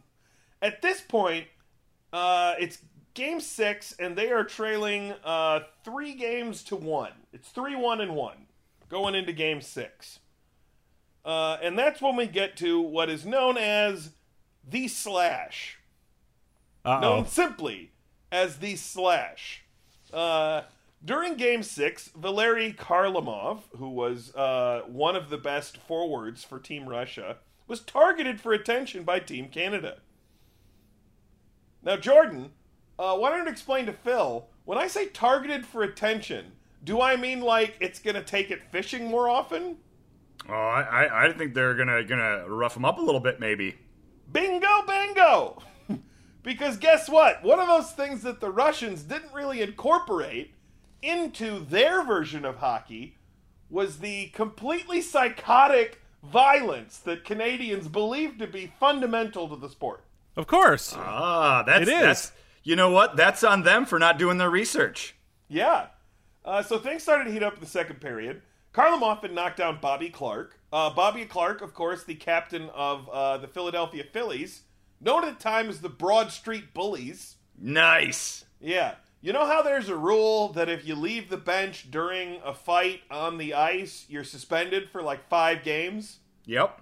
[0.63, 1.47] At this point,
[2.13, 2.79] uh, it's
[3.15, 7.11] game 6 and they are trailing uh, 3 games to 1.
[7.33, 8.37] It's 3-1 and 1
[8.89, 10.19] going into game 6.
[11.25, 14.11] Uh, and that's when we get to what is known as
[14.69, 15.79] the slash
[16.85, 17.91] Uh known simply
[18.35, 19.63] as the Slash.
[20.13, 20.63] Uh,
[21.05, 26.89] during Game 6, Valery Kharlamov, who was uh, one of the best forwards for Team
[26.89, 27.37] Russia,
[27.67, 29.99] was targeted for attention by Team Canada.
[31.83, 32.53] Now, Jordan,
[32.99, 37.17] uh, why don't you explain to Phil, when I say targeted for attention, do I
[37.17, 39.77] mean like it's going to take it fishing more often?
[40.49, 43.77] Oh, I, I, I think they're gonna gonna rough him up a little bit, maybe.
[44.31, 45.63] Bingo, bingo!
[46.43, 47.43] because guess what?
[47.43, 50.55] One of those things that the Russians didn't really incorporate
[51.05, 53.17] into their version of hockey
[53.71, 60.05] was the completely psychotic violence that Canadians believe to be fundamental to the sport.
[60.37, 60.95] Of course.
[60.97, 62.01] Ah, that's It is.
[62.03, 63.17] that's you know what?
[63.17, 65.15] That's on them for not doing their research.
[65.49, 65.87] Yeah.
[66.45, 68.43] Uh, so things started to heat up in the second period.
[68.73, 70.59] Kharlamov had knocked down Bobby Clarke.
[70.73, 74.63] Uh, Bobby Clarke, of course, the captain of uh, the Philadelphia Phillies,
[75.01, 77.37] known at the time as the Broad Street Bullies.
[77.57, 78.45] Nice.
[78.61, 78.95] Yeah.
[79.25, 83.01] You know how there's a rule that if you leave the bench during a fight
[83.11, 86.19] on the ice, you're suspended for like five games?
[86.45, 86.79] Yep.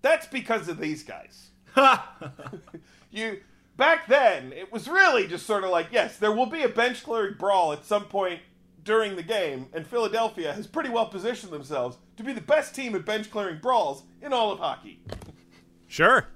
[0.00, 1.50] That's because of these guys.
[3.10, 3.40] you
[3.76, 7.02] back then, it was really just sort of like, yes, there will be a bench
[7.02, 8.38] clearing brawl at some point
[8.84, 12.94] during the game, and Philadelphia has pretty well positioned themselves to be the best team
[12.94, 15.02] at bench clearing brawls in all of hockey.
[15.88, 16.28] Sure.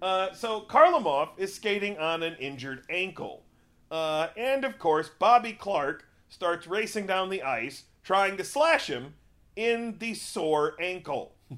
[0.00, 3.42] Uh, so Kharlamov is skating on an injured ankle.
[3.90, 9.14] Uh, and of course, Bobby Clarke starts racing down the ice, trying to slash him
[9.56, 11.34] in the sore ankle.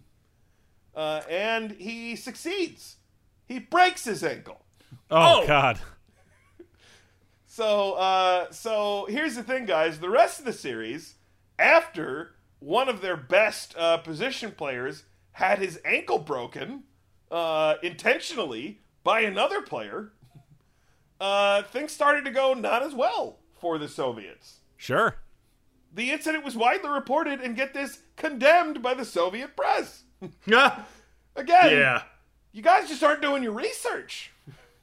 [0.94, 2.96] Uh, and he succeeds.
[3.46, 4.60] He breaks his ankle.
[5.10, 5.46] Oh, Oh.
[5.46, 5.78] God.
[7.46, 10.00] So, uh, so here's the thing, guys.
[10.00, 11.14] The rest of the series,
[11.58, 16.84] after one of their best uh, position players had his ankle broken
[17.30, 20.12] uh, intentionally by another player,
[21.22, 24.56] uh, things started to go not as well for the Soviets.
[24.76, 25.16] Sure.
[25.94, 30.02] The incident was widely reported and get this condemned by the Soviet press.
[31.36, 32.02] Again, Yeah.
[32.52, 34.32] you guys just aren't doing your research.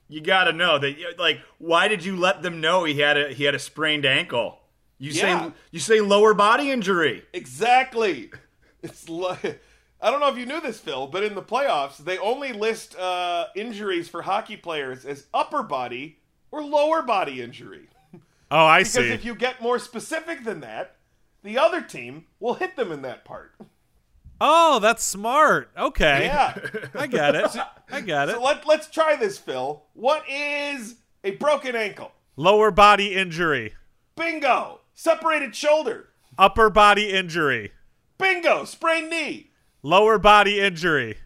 [0.07, 1.19] You got to know that.
[1.19, 4.59] Like, why did you let them know he had a he had a sprained ankle?
[4.97, 5.47] You Yeah.
[5.49, 7.25] say you say lower body injury.
[7.33, 8.31] Exactly.
[8.81, 9.61] It's like
[10.01, 12.95] I don't know if you knew this, Phil, but in the playoffs, they only list
[12.97, 16.18] uh, injuries for hockey players as upper body
[16.51, 17.89] or lower body injury.
[18.51, 18.99] Oh, I Because see.
[19.01, 20.95] Because if you get more specific than that,
[21.43, 23.53] the other team will hit them in that part.
[24.41, 25.69] oh, that's smart.
[25.77, 26.25] Okay.
[26.25, 26.57] Yeah.
[26.95, 27.55] I get it.
[27.91, 28.35] I get it.
[28.35, 29.83] so let, let's try this, Phil.
[29.93, 32.11] What is a broken ankle?
[32.35, 33.73] Lower body injury.
[34.15, 34.81] Bingo.
[34.93, 36.09] Separated shoulder.
[36.37, 37.71] Upper body injury.
[38.17, 38.65] Bingo.
[38.65, 39.51] Sprained knee.
[39.83, 41.17] Lower body injury.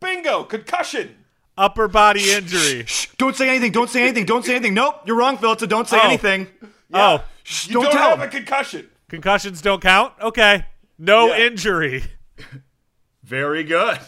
[0.00, 0.44] Bingo.
[0.44, 1.19] Concussion.
[1.58, 2.84] Upper body injury.
[2.86, 3.72] Shh, don't say anything.
[3.72, 4.24] Don't say anything.
[4.24, 4.74] Don't say anything.
[4.74, 5.56] Nope, you're wrong, Phil.
[5.58, 6.06] So don't say Oh.
[6.06, 6.46] anything.
[6.92, 8.28] Oh, Shh, You don't, don't, have him.
[8.28, 8.88] a concussion.
[9.08, 10.14] concussions don't count?
[10.20, 10.64] Okay.
[10.98, 11.46] No Yeah.
[11.46, 12.04] injury.
[13.22, 13.98] Very good.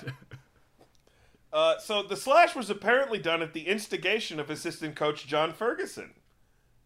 [1.53, 6.15] Uh, so the slash was apparently done at the instigation of assistant coach John Ferguson,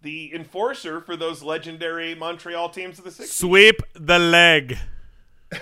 [0.03, 3.29] the enforcer for those legendary Montreal teams of the 60s.
[3.29, 4.77] Sweep the leg.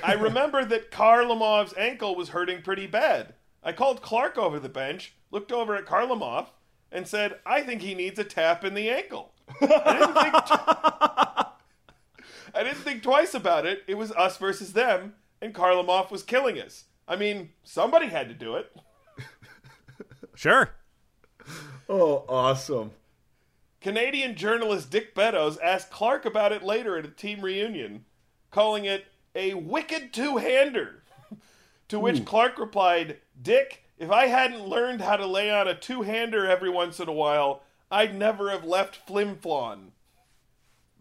[0.02, 3.34] I remember that Kharlamov's ankle was hurting pretty bad.
[3.64, 6.48] I called Clarke over the bench, looked over at Kharlamov,
[6.92, 9.32] and said, I think he needs a tap in the ankle.
[9.60, 10.34] I didn't think,
[12.54, 13.82] I didn't think twice about it.
[13.86, 16.84] It was us versus them, and Kharlamov was killing us.
[17.08, 18.70] I mean, somebody had to do it.
[20.36, 20.70] Sure.
[21.88, 22.90] Oh, awesome.
[23.80, 28.04] Canadian journalist Dick Beddoes asked Clarke about it later at a team reunion,
[28.50, 29.04] calling it
[29.36, 31.03] a wicked two hander.
[31.88, 36.02] To which Clarke replied, Dick, if I hadn't learned how to lay on a two
[36.02, 39.90] hander every once in a while, I'd never have left Flimflon.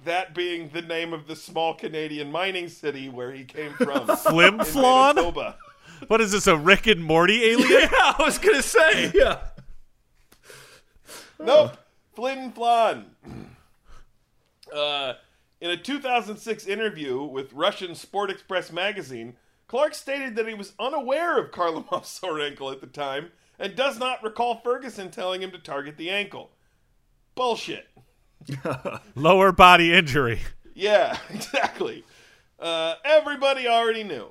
[0.03, 4.07] That being the name of the small Canadian mining city where he came from.
[4.07, 5.55] Flimflon?
[6.07, 7.69] What is this, a Rick and Morty alien?
[7.91, 9.11] Yeah, I was gonna say.
[9.13, 9.39] Yeah.
[11.39, 11.77] Nope.
[12.15, 13.05] Flin Flon.
[14.73, 15.13] Uh,
[15.61, 19.35] in a 2006 interview with Russian Sport Express magazine,
[19.73, 23.97] Clarke stated that he was unaware of Kharlamov's sore ankle at the time and does
[23.97, 26.51] not recall Ferguson telling him to target the ankle.
[27.33, 27.87] Bullshit.
[29.15, 30.41] Lower body injury.
[30.75, 32.03] Yeah, exactly.
[32.59, 34.27] Uh, everybody already knew.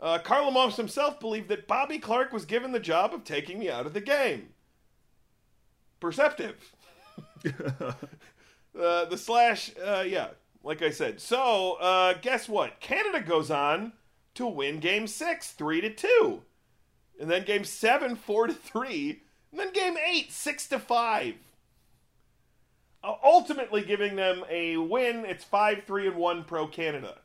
[0.00, 3.84] Uh, Kharlamov himself believed that Bobby Clarke was given the job of taking me out
[3.84, 4.48] of the game.
[6.00, 6.72] Perceptive.
[7.44, 10.28] uh, the slash, uh, yeah,
[10.62, 11.20] like I said.
[11.20, 12.80] So, uh, guess what?
[12.80, 13.92] Canada goes on
[14.36, 16.42] to win Game Six, three to two,
[17.20, 21.34] and then Game Seven, four to three, and then Game Eight, six to five
[23.06, 25.24] uh, ultimately giving them a win.
[25.24, 27.18] It's 5 3 and 1 pro Canada.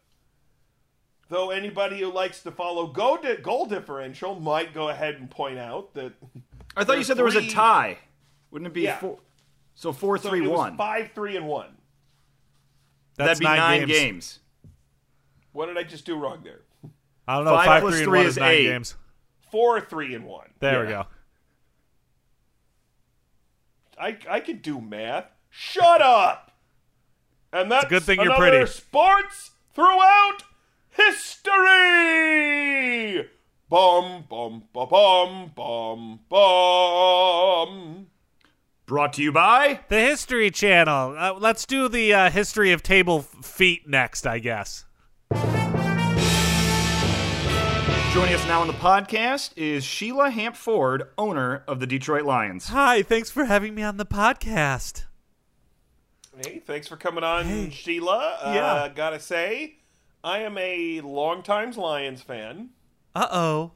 [1.30, 5.58] Though anybody who likes to follow go di- goal differential might go ahead and point
[5.58, 6.13] out that
[6.78, 7.97] I thought you There's said there was a tie.
[8.52, 9.00] Wouldn't it be Yeah.
[9.00, 9.17] four?
[9.74, 10.78] So four, so three, it was one.
[10.78, 11.65] 5 3 and 1.
[13.17, 14.39] That's That'd be nine, games.
[15.54, 16.62] What did I just do wrong there?
[17.32, 17.56] I don't know.
[17.56, 18.63] Five Five, plus three, and one is is nine eight.
[18.63, 18.96] games.
[19.52, 20.48] 4 3 and 1.
[20.60, 21.06] There we go.
[23.98, 25.26] I, I could do math.
[25.50, 26.52] Shut up!
[27.52, 28.72] And that's a good thing you're another pretty.
[28.72, 30.44] sports throughout
[30.89, 31.50] history!
[33.70, 38.08] Bum, bum, ba bum, bum, bum.
[38.86, 39.80] Brought to you by.
[39.89, 41.15] The History Channel.
[41.17, 44.84] Uh, let's do the uh, history of table feet next, I guess.
[48.13, 52.67] Joining us now on the podcast is Sheila Hamp Ford, owner of the Detroit Lions.
[52.67, 55.06] Hi, thanks for having me on the podcast.
[56.43, 57.69] Hey, thanks for coming on, Hey.
[57.69, 58.38] Sheila.
[58.43, 58.89] Uh, Yeah.
[58.93, 59.78] Gotta say,
[60.26, 62.71] I am a longtime Lions fan.
[63.15, 63.71] Uh oh.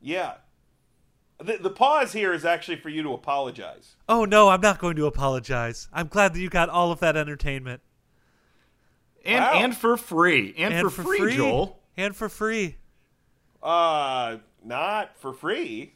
[0.00, 0.34] Yeah.
[1.38, 3.96] The, the pause here is actually for you to apologize.
[4.08, 5.88] Oh no, I'm not going to apologize.
[5.92, 7.82] I'm glad that you got all of that entertainment.
[9.24, 9.52] And Wow.
[9.54, 10.54] and for free.
[10.56, 11.82] And, And for, free, Joel.
[11.96, 12.76] And for free.
[13.62, 15.94] Uh, not for free.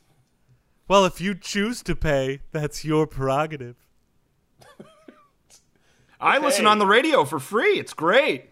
[0.88, 3.76] Well, if you choose to pay, that's your prerogative.
[6.20, 7.78] I listen on the radio for free.
[7.78, 8.50] It's great.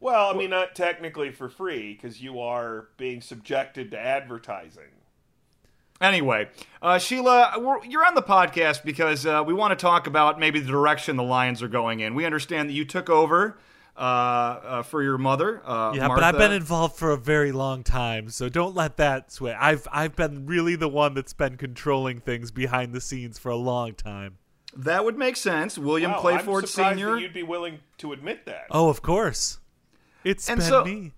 [0.00, 4.90] Well, I mean, not technically for free because you are being subjected to advertising.
[6.00, 6.48] Anyway,
[6.82, 10.60] uh, Sheila, we're, you're on the podcast because uh, we want to talk about maybe
[10.60, 12.14] the direction the Lions are going in.
[12.14, 13.56] We understand that you took over
[13.96, 15.62] uh, uh, for your mother.
[15.64, 19.30] Uh, Yeah, but I've been involved for a very long time, so don't let that
[19.32, 19.52] sway.
[19.52, 23.56] I've I've been really the one that's been controlling things behind the scenes for a
[23.56, 24.38] long time.
[24.76, 25.78] That would make sense.
[25.78, 27.14] William Wow, Clay Ford I'm Sr.
[27.14, 28.64] that you'd be willing to admit that.
[28.70, 29.60] Oh, of course.
[30.24, 31.12] It's And been so- me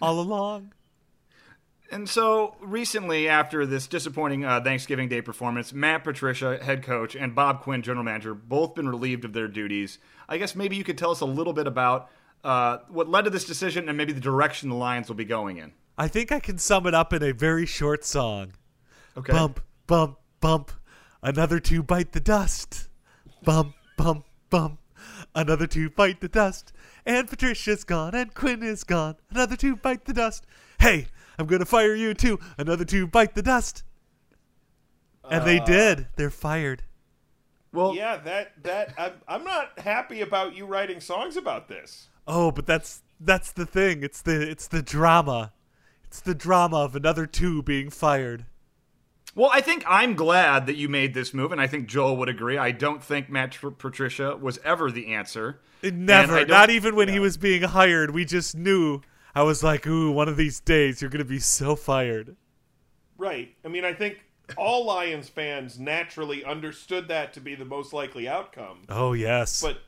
[0.00, 0.72] all along.
[1.90, 7.34] And so recently, after this disappointing uh, Thanksgiving Day performance, Matt Patricia, head coach, and
[7.34, 9.98] Bob Quinn, general manager, both been relieved of their duties.
[10.32, 12.08] I guess maybe you could tell us a little bit about
[12.42, 15.58] uh, what led to this decision and maybe the direction the Lions will be going
[15.58, 15.72] in.
[15.98, 18.54] I think I can sum it up in a very short song.
[19.14, 19.30] Okay.
[19.30, 20.72] Bump, bump, bump.
[21.22, 22.88] Another two bite the dust.
[23.44, 24.78] Bump, bump, bump.
[25.34, 26.72] Another two bite the dust.
[27.04, 29.16] And Patricia's gone and Quinn is gone.
[29.30, 30.46] Another two bite the dust.
[30.80, 32.40] Hey, I'm gonna fire you too.
[32.56, 33.84] Another two bite the dust.
[35.30, 36.06] And they did.
[36.16, 36.84] They're fired.
[37.72, 42.08] Well, Yeah, that that I'm, I'm not happy about you writing songs about this.
[42.26, 44.02] Oh, but that's that's the thing.
[44.02, 45.52] It's the it's the drama.
[46.04, 48.44] It's the drama of another two being fired.
[49.34, 52.28] Well, I think I'm glad that you made this move, and I think Joel would
[52.28, 52.58] agree.
[52.58, 55.60] I don't think Matt Tr- Patricia was ever the answer.
[55.82, 56.04] Never.
[56.04, 58.10] And I don't- Not even when he was being hired.
[58.10, 59.00] We just knew.
[59.34, 62.36] I was like, ooh, one of these days you're gonna be so fired.
[63.16, 63.54] Right.
[63.64, 64.18] I mean, I think
[64.56, 68.82] all Lions fans naturally understood that to be the most likely outcome.
[68.88, 69.60] Oh yes.
[69.60, 69.78] But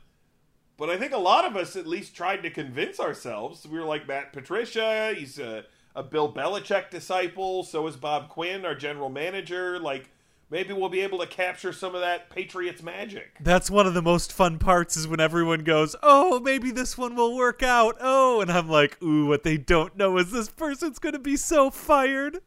[0.77, 3.65] but I think a lot of us at least tried to convince ourselves.
[3.65, 5.63] We were like Matt Patricia, he's a,
[5.95, 9.79] a Bill Belichick disciple, so is Bob Quinn, our general manager.
[9.79, 10.09] Like
[10.49, 13.37] maybe we'll be able to capture some of that Patriots magic.
[13.39, 17.15] That's one of the most fun parts is when everyone goes, "Oh, maybe this one
[17.15, 20.99] will work out." Oh, and I'm like, "Ooh, what they don't know is this person's
[20.99, 22.39] going to be so fired."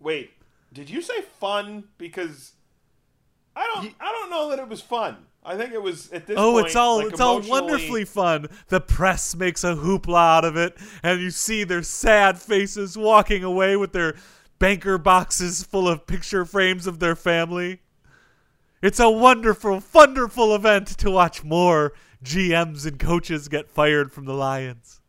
[0.00, 0.32] Wait,
[0.74, 1.84] did you say fun?
[1.96, 2.52] Because
[3.56, 5.16] I don't I don't know that it was fun.
[5.46, 6.54] I think it was at this oh, point.
[6.54, 6.66] Oh, point.
[6.66, 8.48] it's all like, it's all wonderfully fun.
[8.68, 13.44] The press makes a hoopla out of it, and you see their sad faces walking
[13.44, 14.16] away with their
[14.58, 17.80] banker boxes full of picture frames of their family.
[18.80, 24.34] It's a wonderful, wonderful event to watch more GMs and coaches get fired from the
[24.34, 25.00] Lions.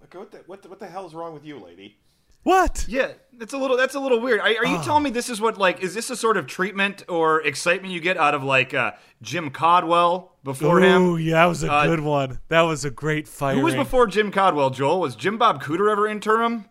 [0.00, 1.99] Like, what the, what the what the hell is wrong with you, lady?
[2.42, 2.86] What?
[2.88, 4.40] Yeah, that's a little that's a little weird.
[4.40, 7.04] Are, are you telling me this is what like is this a sort of treatment
[7.08, 11.26] or excitement you get out of like uh, Jim Caldwell before Ooh, him?
[11.26, 12.40] yeah, that was a Uh, good one.
[12.48, 13.56] That was a great fight.
[13.56, 14.70] Who was before Jim Caldwell?
[14.70, 16.64] Joel was Jim Bob Cooter ever interim?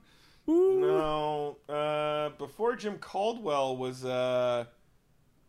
[0.48, 4.66] No, uh, before Jim Caldwell was uh,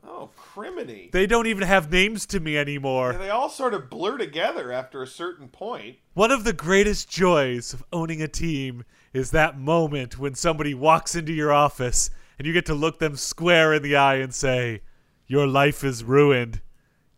[0.06, 1.10] oh, criminy.
[1.10, 3.12] They don't even have names to me anymore.
[3.12, 5.96] Yeah, they all sort of blur together after a certain point.
[6.12, 11.14] One of the greatest joys of owning a team is that moment when somebody walks
[11.14, 14.82] into your office and you get to look them square in the eye and say,
[15.26, 16.60] Your life is ruined.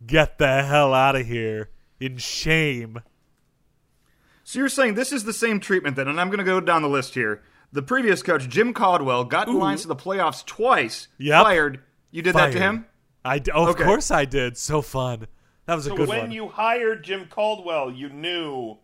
[0.05, 1.71] Get the hell out of here.
[2.01, 3.01] In shame.
[4.45, 6.83] So you're saying this is the same treatment then, and I'm going to go down
[6.83, 7.43] the list here.
[7.73, 11.09] The previous coach, Jim Caldwell, got the Lions to the playoffs twice.
[11.19, 11.43] Yep.
[11.45, 11.81] Fired.
[12.11, 12.63] You did that to Fired.
[12.63, 12.87] him?
[13.25, 14.59] I d- oh, of course I did.
[14.59, 15.27] So fun.
[15.67, 16.33] That was a So good when one.
[16.33, 18.77] you hired Jim Caldwell, you knew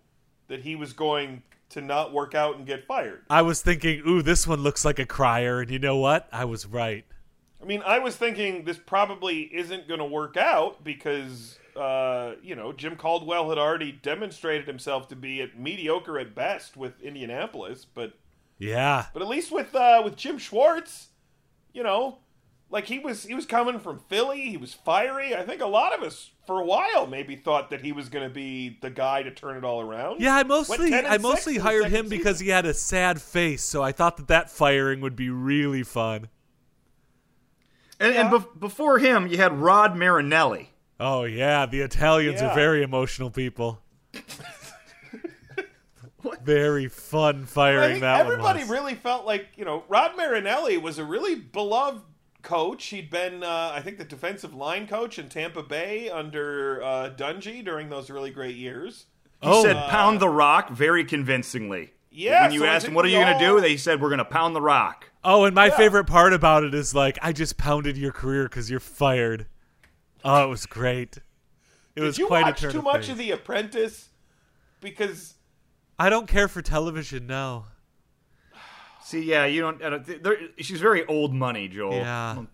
[0.47, 3.23] that he was going to not work out and get fired.
[3.29, 6.29] I was thinking, ooh, this one looks like a crier, and you know what?
[6.33, 7.05] I was right.
[7.61, 12.55] I mean, I was thinking this probably isn't going to work out because, uh, you
[12.55, 17.85] know, Jim Caldwell had already demonstrated himself to be at mediocre at best with Indianapolis,
[17.85, 18.13] but
[18.59, 19.07] Yeah.
[19.13, 21.09] but at least with uh, with Jim Schwartz,
[21.75, 22.19] you know,
[22.71, 25.35] like he was he was coming from Philly, he was fiery.
[25.35, 28.29] I think a lot of us for a while maybe thought that he was going
[28.29, 30.21] to be the guy to turn it all around.
[30.21, 32.47] Yeah, I mostly I mostly hired second him because season.
[32.47, 36.29] he had a sad face, so I thought that that firing would be really fun.
[38.01, 38.39] And, and Yeah.
[38.39, 40.71] bef- before him, you had Rod Marinelli.
[41.01, 42.51] Oh yeah, the Italians Yeah.
[42.51, 43.81] are very emotional people.
[46.43, 48.71] very fun I firing think that everybody one was.
[48.71, 52.03] really felt like you know Rod Marinelli was a really beloved
[52.43, 52.87] coach.
[52.87, 57.65] He'd been, uh, I think, the defensive line coach in Tampa Bay under uh, Dungy
[57.65, 59.07] during those really great years.
[59.41, 59.63] He Oh.
[59.63, 61.93] said pound the rock very convincingly.
[62.11, 63.61] Yeah, When you so asked him, what are you going to do?
[63.61, 65.11] They said, we're going to pound the rock.
[65.23, 65.77] Oh, and my Yeah.
[65.77, 69.47] favorite part about it is like I just pounded your career because you're fired.
[70.25, 71.19] Oh, it was great.
[71.95, 73.11] It was Did you quite watch a turn too of much phrase.
[73.11, 74.09] of The Apprentice?
[74.81, 75.35] Because
[75.99, 77.67] I don't care for television now.
[79.09, 79.83] See, yeah, you don't.
[79.83, 81.95] I don't she's very old money, Joel.
[81.95, 82.45] Yeah.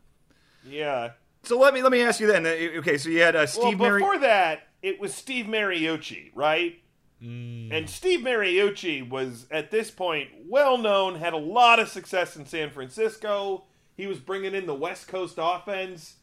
[0.65, 1.11] yeah.
[1.43, 2.47] So let me let me ask you then.
[2.47, 4.01] uh, Okay, so you had uh, Steve Mary.
[4.01, 6.77] before that, it was Steve Mariucci, right?
[7.21, 12.47] And Steve Mariucci was at this point well known, had a lot of success in
[12.47, 13.65] San Francisco.
[13.97, 16.17] He was bringing in the West Coast offense.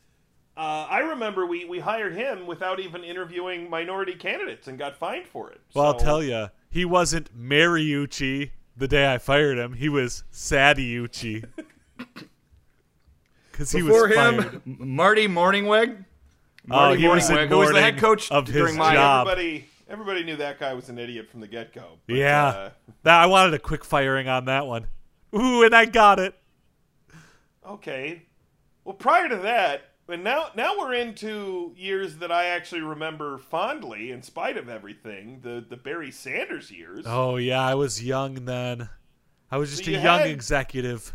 [0.56, 5.26] Uh, I remember we, we hired him without even interviewing minority candidates and got fined
[5.26, 5.60] for it.
[5.74, 8.52] Well, I'll tell you, he wasn't Mariucci
[8.82, 9.74] the day I fired him.
[9.74, 11.46] He was Sadiucci.
[13.52, 14.62] Because he before was him, fired.
[14.66, 16.04] M- Marty Mornhinweg.
[16.66, 18.94] Oh, Marty he was Mornhinweg, in who was the head coach of his during my
[18.94, 19.28] job.
[19.28, 22.00] Everybody, everybody knew that guy was an idiot from the get go.
[22.08, 22.48] Yeah.
[22.48, 22.70] Uh,
[23.04, 24.88] That- I wanted a quick firing on that one.
[25.36, 26.34] Ooh, and I got it.
[27.68, 28.24] Okay.
[28.84, 34.12] Well, prior to that, and now now we're into years that I actually remember fondly,
[34.12, 35.40] in spite of everything.
[35.42, 37.06] The the Barry Sanders years.
[37.08, 38.90] Oh, yeah, I was young then.
[39.50, 41.14] I was just So a you young executive.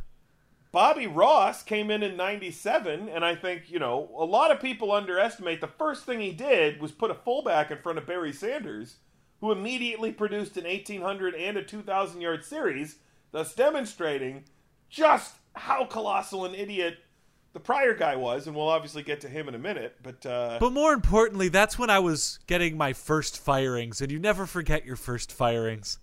[0.72, 4.92] Bobby Ross came in in '97, and I think you know a lot of people
[4.92, 8.97] underestimate the first thing he did was put a fullback in front of Barry Sanders,
[9.40, 12.97] who immediately produced an 1800 and a 2000 yard series,
[13.32, 14.44] thus demonstrating
[14.90, 16.99] just how colossal an idiot
[17.57, 19.96] the prior guy was, and we'll obviously get to him in a minute.
[20.02, 24.18] But uh, But more importantly, that's when I was getting my first firings, and you
[24.18, 25.98] never forget your first firings.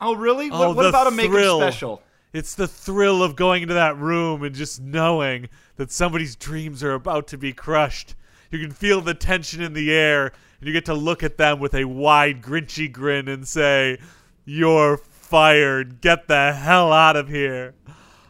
[0.00, 0.48] Oh, really?
[0.50, 1.60] Oh, what what the about a make 'em thrill.
[1.60, 2.00] special?
[2.32, 6.94] It's the thrill of going into that room and just knowing that somebody's dreams are
[6.94, 8.14] about to be crushed.
[8.50, 10.28] You can feel the tension in the air,
[10.60, 13.98] and you get to look at them with a wide, grinchy grin and say,
[14.46, 16.00] You're fired.
[16.00, 17.74] Get the hell out of here.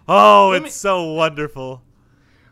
[0.09, 1.83] Oh, Let it's me- so wonderful.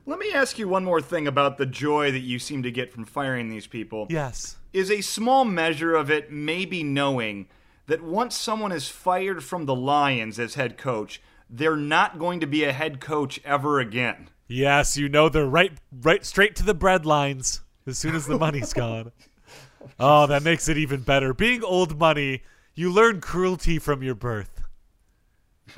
[0.08, 2.92] Let me ask you one more thing about the joy that you seem to get
[2.92, 4.06] from firing these people.
[4.08, 4.56] Yes.
[4.72, 7.48] Is a small measure of it maybe knowing
[7.86, 12.46] that once someone is fired from the Lions as head coach, they're not going to
[12.46, 14.30] be a head coach ever again?
[14.46, 18.38] Yes, you know they're right right straight to the bread lines as soon as the
[18.38, 19.10] money's gone.
[19.98, 21.34] Oh, that makes it even better.
[21.34, 22.44] Being old money,
[22.74, 24.62] you learn cruelty from your birth.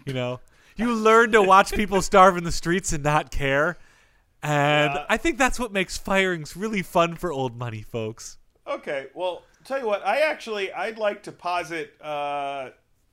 [0.04, 0.40] You know,
[0.76, 3.78] you learn to watch people starve in the streets and not care.
[4.42, 5.06] And Yeah.
[5.08, 8.38] I think that's what makes firings really fun for old money folks.
[8.66, 12.70] Okay, well, tell you what, I actually I'd like to posit uh,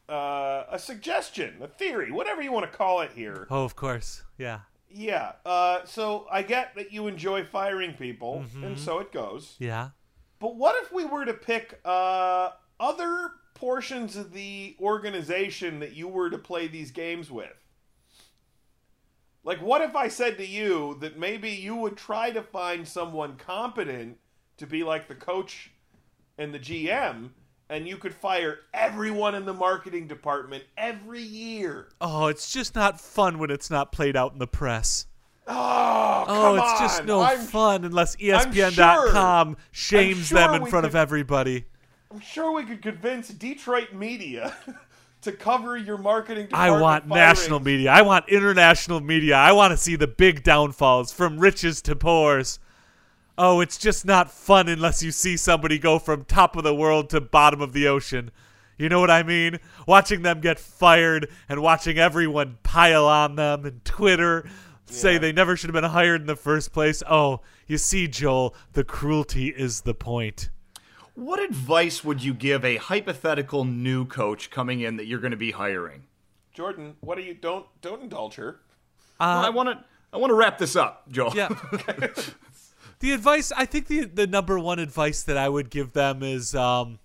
[0.09, 3.47] uh, a suggestion, a theory, whatever you want to call it here.
[3.49, 4.23] Oh, of course.
[4.37, 4.59] Yeah.
[4.89, 5.33] Yeah.
[5.45, 9.55] Uh, so I get that you enjoy firing people, and so it goes.
[9.59, 9.89] Yeah.
[10.39, 16.07] But what if we were to pick uh, other portions of the organization that you
[16.07, 17.64] were to play these games with?
[19.45, 23.37] Like, what if I said to you that maybe you would try to find someone
[23.37, 24.17] competent
[24.57, 25.69] to be like the coach
[26.39, 27.29] and the GM,
[27.69, 31.89] and you could fire everyone in the marketing department every year?
[32.01, 35.05] Oh, it's just not fun when it's not played out in the press.
[35.47, 40.87] Oh, Oh, come it's just no I'm, fun unless ESPN.com shames sure them in front
[40.87, 41.65] of everybody.
[42.11, 44.55] I'm sure we could convince Detroit media
[45.25, 47.15] to cover your marketing I want firings.
[47.15, 47.91] national media.
[47.91, 49.35] I want international media.
[49.35, 52.59] I want to see the big downfalls from riches to poors.
[53.37, 57.09] Oh, it's just not fun unless you see somebody go from top of the world
[57.09, 58.31] to bottom of the ocean.
[58.77, 59.59] You know what I mean?
[59.87, 64.47] Watching them get fired and watching everyone pile on them and Twitter
[64.85, 65.19] say Yeah.
[65.19, 67.01] they never should have been hired in the first place.
[67.09, 70.49] Oh, you see, Joel, the cruelty is the point.
[71.15, 75.37] What advice would you give a hypothetical new coach coming in that you're going to
[75.37, 76.03] be hiring?
[76.53, 78.59] Jordan, what do you don't don't indulge her.
[79.19, 81.33] Well, I want to I want to wrap this up, Joel.
[81.35, 81.49] Yeah.
[82.99, 86.53] the advice I think the the number one advice that I would give them is
[86.55, 86.99] um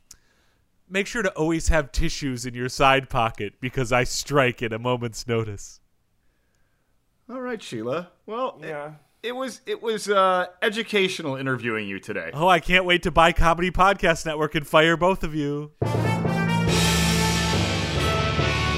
[0.88, 4.78] make sure to always have tissues in your side pocket because I strike at a
[4.78, 5.80] moment's notice.
[7.28, 8.10] All right, Sheila.
[8.26, 8.86] Well, Yeah.
[8.88, 8.92] it
[9.28, 12.30] was it was uh, educational interviewing you today.
[12.32, 15.72] Oh, I can't wait to buy Comedy Podcast Network and fire both of you.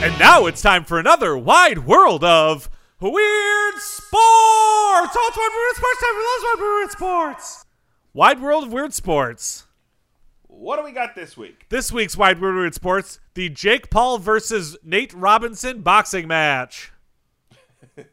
[0.02, 2.68] And now it's time for another wide world of
[3.00, 4.16] weird sports.
[4.16, 6.14] Oh, it's wide weird sports time.
[6.16, 7.64] We love wide weird sports.
[8.12, 9.66] Wide world of weird sports.
[10.48, 11.66] What do we got this week?
[11.70, 16.92] This week's Wide World of Weird Sports, the Jake Paul versus Nate Robinson boxing match.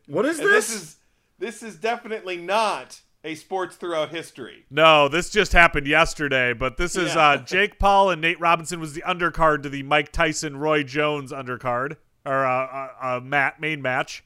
[0.07, 0.67] What is this?
[0.67, 0.95] this is
[1.39, 4.65] this is definitely not a sports throughout history.
[4.69, 7.21] No, this just happened yesterday, but this is Yeah.
[7.29, 11.31] uh, Jake Paul and Nate Robinson was the undercard to the Mike Tyson Roy Jones
[11.33, 14.23] undercard or uh, uh, uh, mat main match.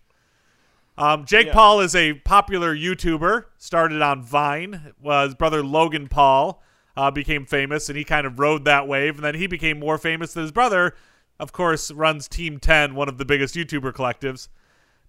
[0.95, 1.53] Um, Jake Yeah.
[1.53, 3.45] Paul is a popular YouTuber.
[3.57, 4.93] Started on Vine.
[5.01, 6.61] Was his brother Logan Paul
[6.95, 9.15] uh, became famous, and he kind of rode that wave.
[9.15, 10.93] And then he became more famous than his brother.
[11.39, 14.49] Of course, runs Team Ten, one of the biggest YouTuber collectives.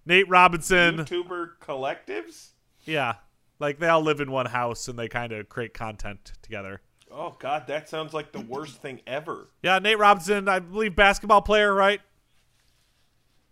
[0.05, 0.97] Nate Robinson.
[0.97, 2.49] YouTuber collectives?
[2.83, 3.15] Yeah.
[3.59, 6.81] Like they all live in one house and they kind of create content together.
[7.11, 9.49] Oh god, that sounds like the worst thing ever.
[9.63, 12.01] Yeah, Nate Robinson, I believe basketball player, right?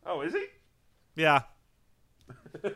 [0.06, 0.46] Oh, is he?
[1.16, 1.44] Yeah.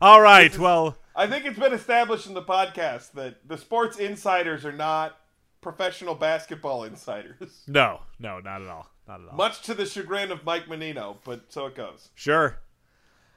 [0.00, 0.56] all right.
[0.58, 5.18] Well, I think it's been established in the podcast that the sports insiders are not
[5.60, 7.64] professional basketball insiders.
[7.66, 8.88] no, no, not at all.
[9.08, 9.36] Not at all.
[9.36, 12.08] Much to the chagrin of Mike Menino, but so it goes.
[12.14, 12.58] Sure.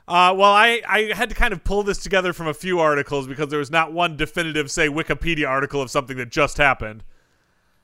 [0.07, 3.27] Uh, well, I, I had to kind of pull this together from a few articles
[3.27, 7.03] because there was not one definitive, say, Wikipedia article of something that just happened.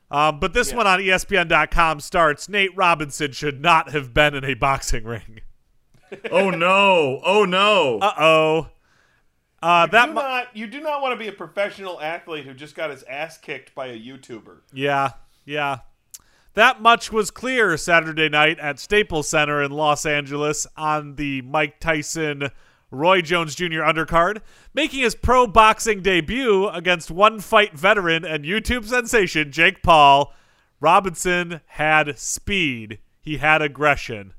[0.09, 0.77] Um, but this Yeah.
[0.77, 5.41] one on ESPN.com starts Nate Robinson should not have been in a boxing ring.
[6.31, 7.19] Oh no!
[7.25, 7.97] Oh no!
[7.99, 8.67] Uh oh.
[9.61, 12.53] Uh, that do mu- not you do not want to be a professional athlete who
[12.53, 14.57] just got his ass kicked by a YouTuber.
[14.71, 15.13] Yeah,
[15.45, 15.79] yeah.
[16.55, 21.81] That much was clear Saturday night at Staples Center in Los Angeles on the Mike
[21.81, 22.49] Tyson
[22.89, 23.81] Roy Jones Jr.
[23.83, 24.39] undercard,
[24.73, 30.33] making his pro boxing debut against one fight veteran and YouTube sensation Jake Paul.
[30.79, 32.99] Robinson had speed.
[33.19, 34.33] He had aggression.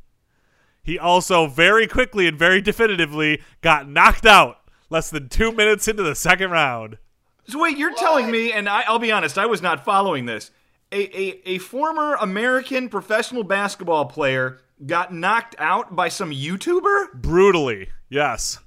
[0.82, 6.02] He also very quickly and very definitively got knocked out less than two minutes into
[6.02, 6.96] the second round.
[7.46, 10.50] So wait, you're telling me, and I, I'll be honest, I was not following this.
[10.96, 17.12] A, a, a former American professional basketball player got knocked out by some YouTuber?
[17.12, 18.60] Brutally, yes.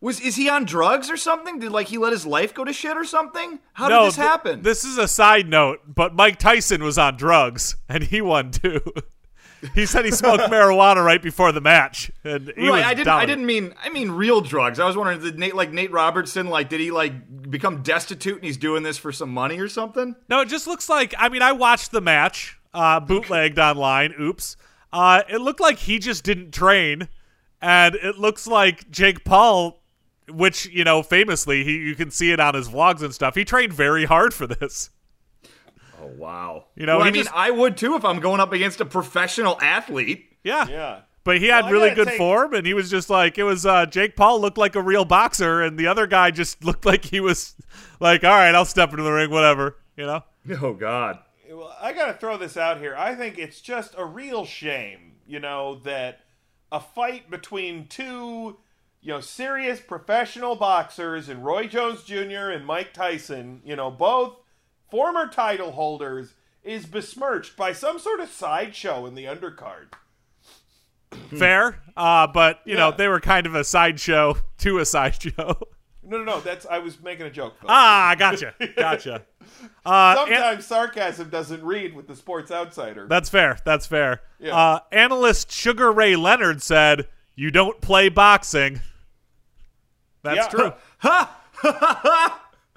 [0.00, 1.58] Was is he on drugs or something?
[1.58, 3.58] Did like he let his life go to shit or something?
[3.72, 4.62] How no, did this th- happen?
[4.62, 8.80] This is a side note, but Mike Tyson was on drugs and he won too.
[9.74, 13.06] he said he smoked marijuana right before the match, and he was right, I didn't.
[13.06, 13.20] down.
[13.20, 13.74] I didn't mean.
[13.82, 14.78] I mean real drugs.
[14.78, 16.48] I was wondering, did Nate like Nate Robertson?
[16.48, 20.14] Like, did he like become destitute and he's doing this for some money or something?
[20.28, 21.14] No, it just looks like.
[21.18, 24.14] I mean, I watched the match, uh, bootlegged online.
[24.20, 24.56] Oops.
[24.92, 27.08] Uh, it looked like he just didn't train,
[27.62, 29.82] and it looks like Jake Paul,
[30.28, 33.34] which you know, famously, he you can see it on his vlogs and stuff.
[33.34, 34.90] He trained very hard for this.
[36.02, 36.66] Oh wow.
[36.76, 38.84] You know, Well, I mean, just- I would too if I'm going up against a
[38.84, 40.26] professional athlete.
[40.44, 40.66] Yeah.
[40.68, 41.00] Yeah.
[41.24, 43.64] But he had Well, really good take- form, and he was just like it was.
[43.64, 47.06] Uh, Jake Paul looked like a real boxer, and the other guy just looked like
[47.06, 47.54] he was
[47.98, 50.24] like, "All right, I'll step into the ring, whatever." You know?
[50.60, 51.18] Oh God.
[51.50, 52.94] Well, I got to throw this out here.
[52.96, 56.20] I think it's just a real shame, you know, that
[56.72, 58.56] a fight between two,
[59.00, 62.50] you know, serious professional boxers and Roy Jones Jr.
[62.50, 64.36] and Mike Tyson, you know, both
[64.90, 69.92] former title holders, is besmirched by some sort of sideshow in the undercard.
[71.38, 75.58] Fair, uh, but you know they were kind of a sideshow to a sideshow.
[76.06, 76.40] No, no, no.
[76.40, 77.58] That's I was making a joke.
[77.60, 77.68] Phil.
[77.70, 79.22] ah, gotcha, gotcha.
[79.86, 83.06] Uh, Sometimes sarcasm doesn't read with the Sports Outsider.
[83.08, 83.58] that's fair.
[83.64, 84.22] That's fair.
[84.38, 84.56] Yeah.
[84.56, 88.80] Uh, analyst Sugar Ray Leonard said, "You don't play boxing."
[90.22, 90.48] That's Yeah.
[90.48, 90.72] true.
[91.02, 91.30] That's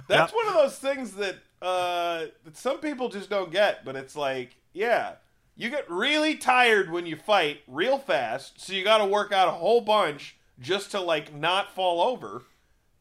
[0.09, 0.27] Yeah.
[0.35, 3.83] one of those things that uh, that some people just don't get.
[3.83, 5.13] But it's like, yeah,
[5.57, 9.47] you get really tired when you fight real fast, so you got to work out
[9.47, 12.43] a whole bunch just to like not fall over.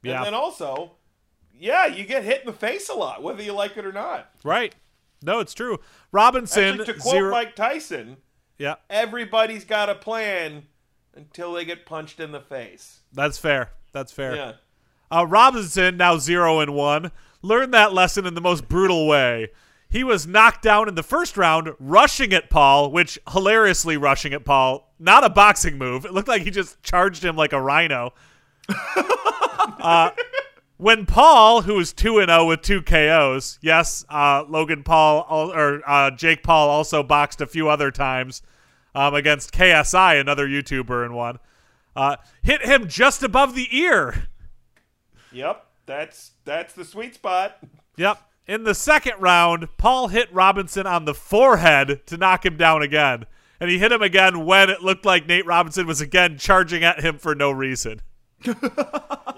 [0.02, 0.16] Yeah.
[0.16, 0.92] And then also,
[1.54, 4.30] yeah, you get hit in the face a lot, whether you like it or not.
[4.42, 4.74] Right.
[5.22, 5.78] No, it's true.
[6.12, 7.30] Robinson Actually, to quote zero.
[7.30, 8.16] Mike Tyson,
[8.58, 10.64] yeah, everybody's got a plan
[11.14, 13.00] until they get punched in the face.
[13.12, 13.70] that's fair.
[13.92, 14.36] That's fair.
[14.36, 14.52] Yeah.
[15.10, 19.48] Uh, Robinson, now zero and one, learned that lesson in the most brutal way.
[19.88, 24.44] He was knocked down in the first round, rushing at Paul, which hilariously rushing at
[24.44, 24.92] Paul.
[24.98, 26.04] Not a boxing move.
[26.04, 28.12] It looked like he just charged him like a rhino.
[29.80, 30.10] uh,
[30.76, 35.82] when Paul, who was two and zero with two KOs, yes, uh, Logan Paul or
[35.88, 38.42] uh, Jake Paul also boxed a few other times
[38.94, 41.38] um, against KSI, another YouTuber, and one.
[41.94, 44.28] Uh, hit him just above the ear.
[45.32, 45.66] Yep.
[45.86, 47.58] That's that's the sweet spot.
[47.96, 48.20] Yep.
[48.46, 53.26] In the second round, Paul hit Robinson on the forehead to knock him down again.
[53.58, 57.00] And he hit him again when it looked like Nate Robinson was again charging at
[57.00, 58.02] him for no reason.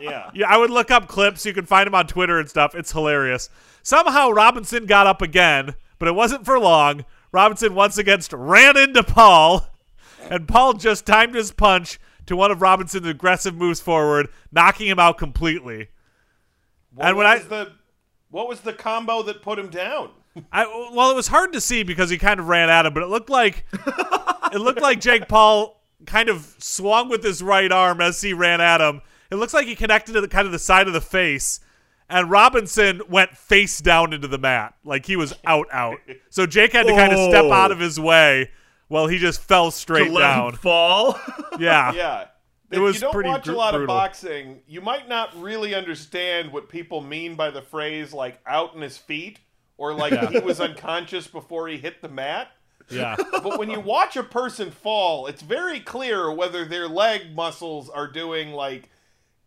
[0.01, 0.31] Yeah.
[0.33, 1.45] Yeah, I would look up clips.
[1.45, 2.77] You can find him on Twitter and stuff.
[2.77, 3.51] It's hilarious.
[3.83, 7.05] Somehow Robinson got up again, but it wasn't for long.
[7.33, 9.67] Robinson once again ran into Paul,
[10.31, 15.01] and Paul just timed his punch to one of Robinson's aggressive moves forward, knocking him
[15.01, 15.89] out completely.
[16.95, 17.73] What And when was I- the
[18.31, 20.11] what was the combo that put him down?
[20.53, 23.03] I well, it was hard to see because he kind of ran at him, but
[23.03, 23.65] it looked like
[24.53, 28.61] it looked like Jake Paul kind of swung with his right arm as he ran
[28.61, 29.01] at him.
[29.31, 31.61] It looks like he connected to the kind of the side of the face,
[32.09, 35.99] and Robinson went face down into the mat, like he was out out.
[36.31, 38.51] So Jake had to kind of step out of his way
[38.87, 40.53] while he just fell To straight let him down.
[40.53, 41.19] fall.
[41.59, 41.93] Yeah.
[41.93, 42.25] Yeah.
[42.71, 43.83] It if you don't pretty watch a lot brutal.
[43.85, 48.75] of boxing, you might not really understand what people mean by the phrase like out
[48.75, 49.39] in his feet
[49.79, 52.49] or like he was unconscious before he hit the mat.
[52.91, 53.17] Yeah.
[53.33, 58.07] But when you watch a person fall, it's very clear whether their leg muscles are
[58.07, 58.91] doing like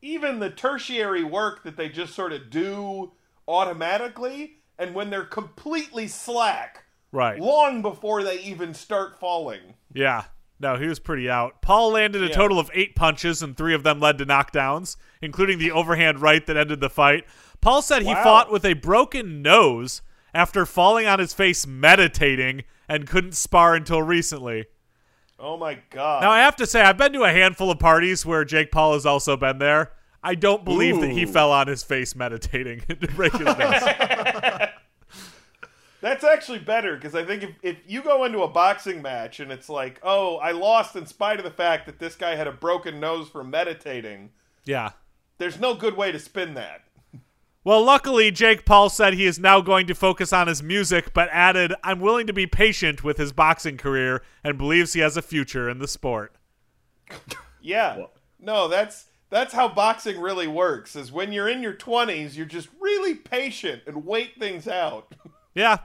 [0.01, 3.11] even the tertiary work that they just sort of do
[3.47, 7.39] automatically and when they're completely slack Right.
[7.39, 9.75] long before they even start falling.
[9.93, 10.23] Yeah.
[10.61, 11.61] No, he was pretty out.
[11.61, 12.33] Paul landed a Yeah.
[12.33, 16.45] total of eight punches, and three of them led to knockdowns, including the overhand right
[16.45, 17.25] that ended the fight.
[17.61, 18.23] Paul said he Wow.
[18.23, 20.01] fought with a broken nose
[20.33, 24.65] after falling on his face meditating and couldn't spar until recently.
[25.39, 26.21] Oh my god.
[26.21, 28.93] Now, I have to say, I've been to a handful of parties where Jake Paul
[28.93, 29.91] has also been there.
[30.23, 33.81] I don't believe that he fell on his face meditating to break his nose.
[36.01, 39.51] That's actually better because I think if, if you go into a boxing match and
[39.51, 42.51] it's like, oh, I lost in spite of the fact that this guy had a
[42.51, 44.31] broken nose from meditating,
[44.65, 44.91] yeah.
[45.37, 46.81] there's no good way to spin that.
[47.63, 51.29] Well, luckily, Jake Paul said he is now going to focus on his music, but
[51.31, 55.21] added, I'm willing to be patient with his boxing career and believes he has a
[55.21, 56.33] future in the sport.
[57.61, 58.05] Yeah.
[58.39, 60.95] No, that's that's how boxing really works.
[60.95, 65.13] Is when you're in your 20s, you're just really patient and wait things out.
[65.53, 65.79] Yeah.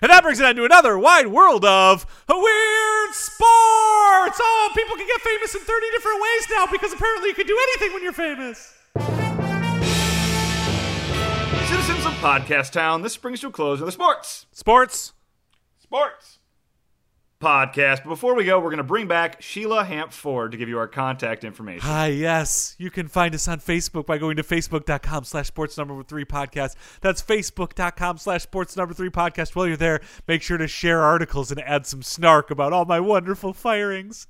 [0.00, 4.38] And that brings it on to another wide world of weird sports.
[4.40, 7.58] Oh, people can get famous in 30 different ways now because apparently you can do
[7.62, 8.74] anything when you're famous.
[11.68, 15.12] Citizens of Podcast Town, this brings to a close of the sports Sports.
[15.78, 16.37] Sports.
[17.40, 18.02] Podcast.
[18.02, 20.78] But before we go, we're going to bring back Sheila Hamp Ford to give you
[20.78, 21.88] our contact information.
[21.88, 22.74] Hi, yes.
[22.78, 26.74] You can find us on Facebook by going to facebook.com slash sports number three podcast.
[27.00, 29.54] That's facebook.com slash sports number three podcast.
[29.54, 33.00] While you're there, make sure to share articles and add some snark about all my
[33.00, 34.26] wonderful firings.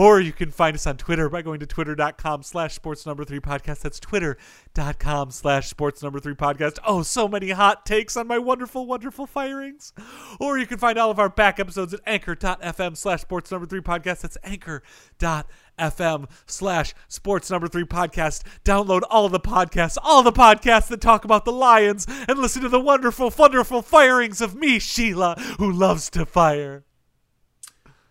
[0.00, 3.38] Or you can find us on Twitter by going to twitter.com slash sports number three
[3.38, 3.80] podcast.
[3.80, 6.78] That's twitter.com slash sports number three podcast.
[6.86, 9.92] Oh, so many hot takes on my wonderful, wonderful firings.
[10.40, 13.82] Or you can find all of our back episodes at anchor.fm slash sports number three
[13.82, 14.22] podcast.
[14.22, 18.42] That's anchor.fm slash sports number three podcast.
[18.64, 22.70] Download all the podcasts, all the podcasts that talk about the Lions, and listen to
[22.70, 26.86] the wonderful, wonderful firings of me, Sheila, who loves to fire.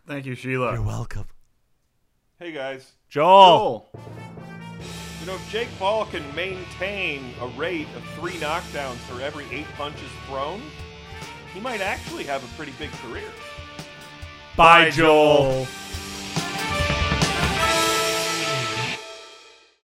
[0.06, 0.74] Thank you, Sheila.
[0.74, 1.26] You're welcome.
[2.40, 2.94] Hey guys.
[3.10, 3.90] Joel.
[3.92, 4.04] Joel.
[5.20, 9.68] You know, if Jake Paul can maintain a rate of three knockdowns for every eight
[9.76, 10.62] punches thrown,
[11.54, 13.28] he might actually have a pretty big career.
[14.56, 15.52] Bye, Bye, Joel.
[15.52, 15.68] Joel.